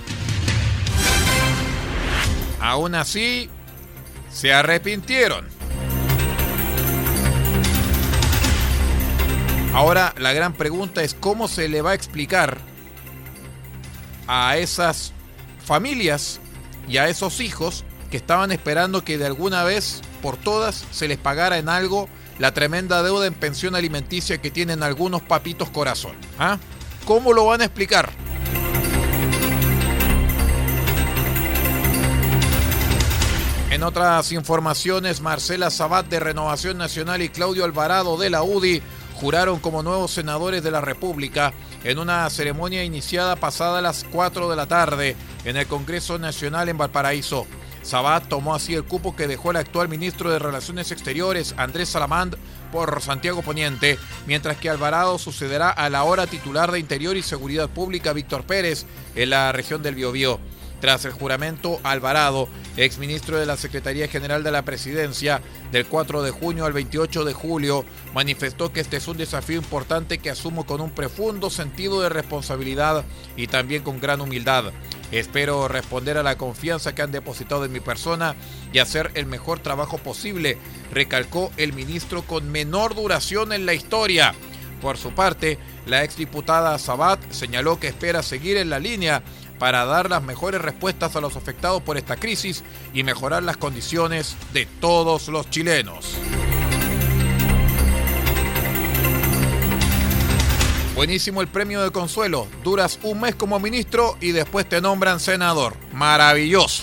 Aún 2.60 2.96
así, 2.96 3.48
se 4.28 4.52
arrepintieron. 4.52 5.46
Ahora 9.72 10.16
la 10.18 10.32
gran 10.32 10.54
pregunta 10.54 11.04
es 11.04 11.14
cómo 11.14 11.46
se 11.46 11.68
le 11.68 11.80
va 11.80 11.92
a 11.92 11.94
explicar 11.94 12.58
a 14.26 14.56
esas 14.56 15.12
familias 15.64 16.40
y 16.88 16.96
a 16.96 17.08
esos 17.08 17.38
hijos 17.38 17.84
que 18.10 18.16
estaban 18.16 18.50
esperando 18.50 19.04
que 19.04 19.16
de 19.16 19.26
alguna 19.26 19.62
vez 19.62 20.02
por 20.22 20.36
todas 20.36 20.84
se 20.90 21.06
les 21.06 21.18
pagara 21.18 21.58
en 21.58 21.68
algo 21.68 22.08
la 22.38 22.52
tremenda 22.52 23.02
deuda 23.02 23.26
en 23.26 23.34
pensión 23.34 23.74
alimenticia 23.74 24.38
que 24.38 24.50
tienen 24.50 24.82
algunos 24.82 25.22
papitos 25.22 25.70
corazón. 25.70 26.16
¿Ah? 26.38 26.58
¿Cómo 27.04 27.32
lo 27.32 27.46
van 27.46 27.62
a 27.62 27.64
explicar? 27.64 28.10
En 33.70 33.82
otras 33.82 34.32
informaciones, 34.32 35.20
Marcela 35.20 35.70
Sabat 35.70 36.06
de 36.06 36.20
Renovación 36.20 36.78
Nacional 36.78 37.22
y 37.22 37.28
Claudio 37.28 37.64
Alvarado 37.64 38.16
de 38.16 38.30
la 38.30 38.42
UDI 38.42 38.82
juraron 39.14 39.58
como 39.58 39.82
nuevos 39.82 40.12
senadores 40.12 40.62
de 40.62 40.70
la 40.70 40.80
República 40.80 41.52
en 41.84 41.98
una 41.98 42.28
ceremonia 42.30 42.84
iniciada 42.84 43.36
pasada 43.36 43.82
las 43.82 44.04
4 44.10 44.48
de 44.48 44.56
la 44.56 44.66
tarde 44.66 45.16
en 45.44 45.56
el 45.56 45.66
Congreso 45.66 46.18
Nacional 46.18 46.68
en 46.68 46.78
Valparaíso. 46.78 47.46
Sabat 47.88 48.28
tomó 48.28 48.54
así 48.54 48.74
el 48.74 48.84
cupo 48.84 49.16
que 49.16 49.26
dejó 49.26 49.50
el 49.50 49.56
actual 49.56 49.88
ministro 49.88 50.30
de 50.30 50.38
Relaciones 50.38 50.92
Exteriores, 50.92 51.54
Andrés 51.56 51.88
Salamand, 51.88 52.36
por 52.70 53.00
Santiago 53.00 53.40
Poniente, 53.40 53.98
mientras 54.26 54.58
que 54.58 54.68
Alvarado 54.68 55.16
sucederá 55.16 55.70
a 55.70 55.88
la 55.88 56.04
hora 56.04 56.26
titular 56.26 56.70
de 56.70 56.80
Interior 56.80 57.16
y 57.16 57.22
Seguridad 57.22 57.70
Pública, 57.70 58.12
Víctor 58.12 58.44
Pérez, 58.44 58.84
en 59.14 59.30
la 59.30 59.52
región 59.52 59.82
del 59.82 59.94
Biobío. 59.94 60.38
Tras 60.82 61.06
el 61.06 61.12
juramento, 61.12 61.80
Alvarado, 61.82 62.50
exministro 62.76 63.38
de 63.38 63.46
la 63.46 63.56
Secretaría 63.56 64.06
General 64.06 64.44
de 64.44 64.52
la 64.52 64.66
Presidencia, 64.66 65.40
del 65.72 65.86
4 65.86 66.22
de 66.22 66.30
junio 66.30 66.66
al 66.66 66.74
28 66.74 67.24
de 67.24 67.32
julio, 67.32 67.86
manifestó 68.12 68.70
que 68.70 68.80
este 68.80 68.98
es 68.98 69.08
un 69.08 69.16
desafío 69.16 69.56
importante 69.56 70.18
que 70.18 70.28
asumo 70.28 70.66
con 70.66 70.82
un 70.82 70.90
profundo 70.90 71.48
sentido 71.48 72.02
de 72.02 72.10
responsabilidad 72.10 73.06
y 73.34 73.46
también 73.46 73.82
con 73.82 73.98
gran 73.98 74.20
humildad. 74.20 74.72
Espero 75.10 75.68
responder 75.68 76.18
a 76.18 76.22
la 76.22 76.36
confianza 76.36 76.94
que 76.94 77.02
han 77.02 77.12
depositado 77.12 77.64
en 77.64 77.72
mi 77.72 77.80
persona 77.80 78.34
y 78.72 78.78
hacer 78.78 79.10
el 79.14 79.26
mejor 79.26 79.60
trabajo 79.60 79.98
posible, 79.98 80.58
recalcó 80.92 81.50
el 81.56 81.72
ministro 81.72 82.22
con 82.22 82.50
menor 82.50 82.94
duración 82.94 83.52
en 83.52 83.64
la 83.64 83.74
historia. 83.74 84.34
Por 84.82 84.96
su 84.96 85.12
parte, 85.12 85.58
la 85.86 86.04
exdiputada 86.04 86.78
Sabat 86.78 87.20
señaló 87.32 87.80
que 87.80 87.88
espera 87.88 88.22
seguir 88.22 88.58
en 88.58 88.70
la 88.70 88.78
línea 88.78 89.22
para 89.58 89.84
dar 89.86 90.08
las 90.08 90.22
mejores 90.22 90.60
respuestas 90.60 91.16
a 91.16 91.20
los 91.20 91.36
afectados 91.36 91.82
por 91.82 91.96
esta 91.96 92.16
crisis 92.16 92.62
y 92.94 93.02
mejorar 93.02 93.42
las 93.42 93.56
condiciones 93.56 94.36
de 94.52 94.66
todos 94.66 95.28
los 95.28 95.50
chilenos. 95.50 96.16
Buenísimo 100.98 101.42
el 101.42 101.46
premio 101.46 101.80
de 101.84 101.92
consuelo. 101.92 102.48
Duras 102.64 102.98
un 103.04 103.20
mes 103.20 103.36
como 103.36 103.60
ministro 103.60 104.16
y 104.20 104.32
después 104.32 104.68
te 104.68 104.80
nombran 104.80 105.20
senador. 105.20 105.76
Maravilloso. 105.92 106.82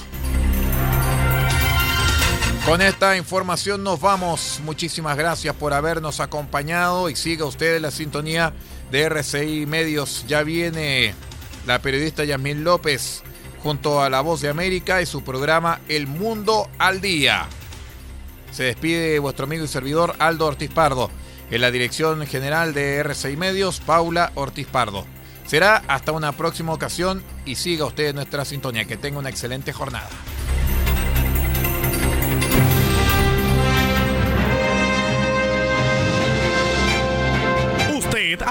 Con 2.65 2.81
esta 2.81 3.17
información 3.17 3.83
nos 3.83 3.99
vamos. 3.99 4.61
Muchísimas 4.63 5.17
gracias 5.17 5.53
por 5.55 5.73
habernos 5.73 6.21
acompañado 6.21 7.09
y 7.09 7.17
siga 7.17 7.43
usted 7.43 7.81
la 7.81 7.91
sintonía 7.91 8.53
de 8.89 9.01
RCI 9.01 9.65
Medios. 9.65 10.23
Ya 10.29 10.43
viene 10.43 11.13
la 11.67 11.79
periodista 11.79 12.23
Yasmín 12.23 12.63
López 12.63 13.21
junto 13.61 14.01
a 14.01 14.09
La 14.09 14.21
Voz 14.21 14.39
de 14.39 14.47
América 14.47 15.01
y 15.01 15.05
su 15.05 15.25
programa 15.25 15.81
El 15.89 16.07
Mundo 16.07 16.69
al 16.77 17.01
Día. 17.01 17.47
Se 18.53 18.63
despide 18.63 19.19
vuestro 19.19 19.43
amigo 19.43 19.65
y 19.65 19.67
servidor 19.67 20.15
Aldo 20.19 20.45
Ortiz 20.45 20.71
Pardo. 20.71 21.11
En 21.51 21.61
la 21.61 21.71
dirección 21.71 22.25
general 22.25 22.73
de 22.73 22.97
RCI 22.97 23.37
Medios, 23.37 23.79
Paula 23.79 24.31
Ortiz 24.35 24.67
Pardo. 24.67 25.05
Será 25.45 25.83
hasta 25.87 26.11
una 26.11 26.31
próxima 26.31 26.73
ocasión 26.73 27.23
y 27.45 27.55
siga 27.55 27.85
usted 27.85 28.15
nuestra 28.15 28.45
sintonía. 28.45 28.85
Que 28.85 28.97
tenga 28.97 29.19
una 29.19 29.29
excelente 29.29 29.71
jornada. 29.71 30.09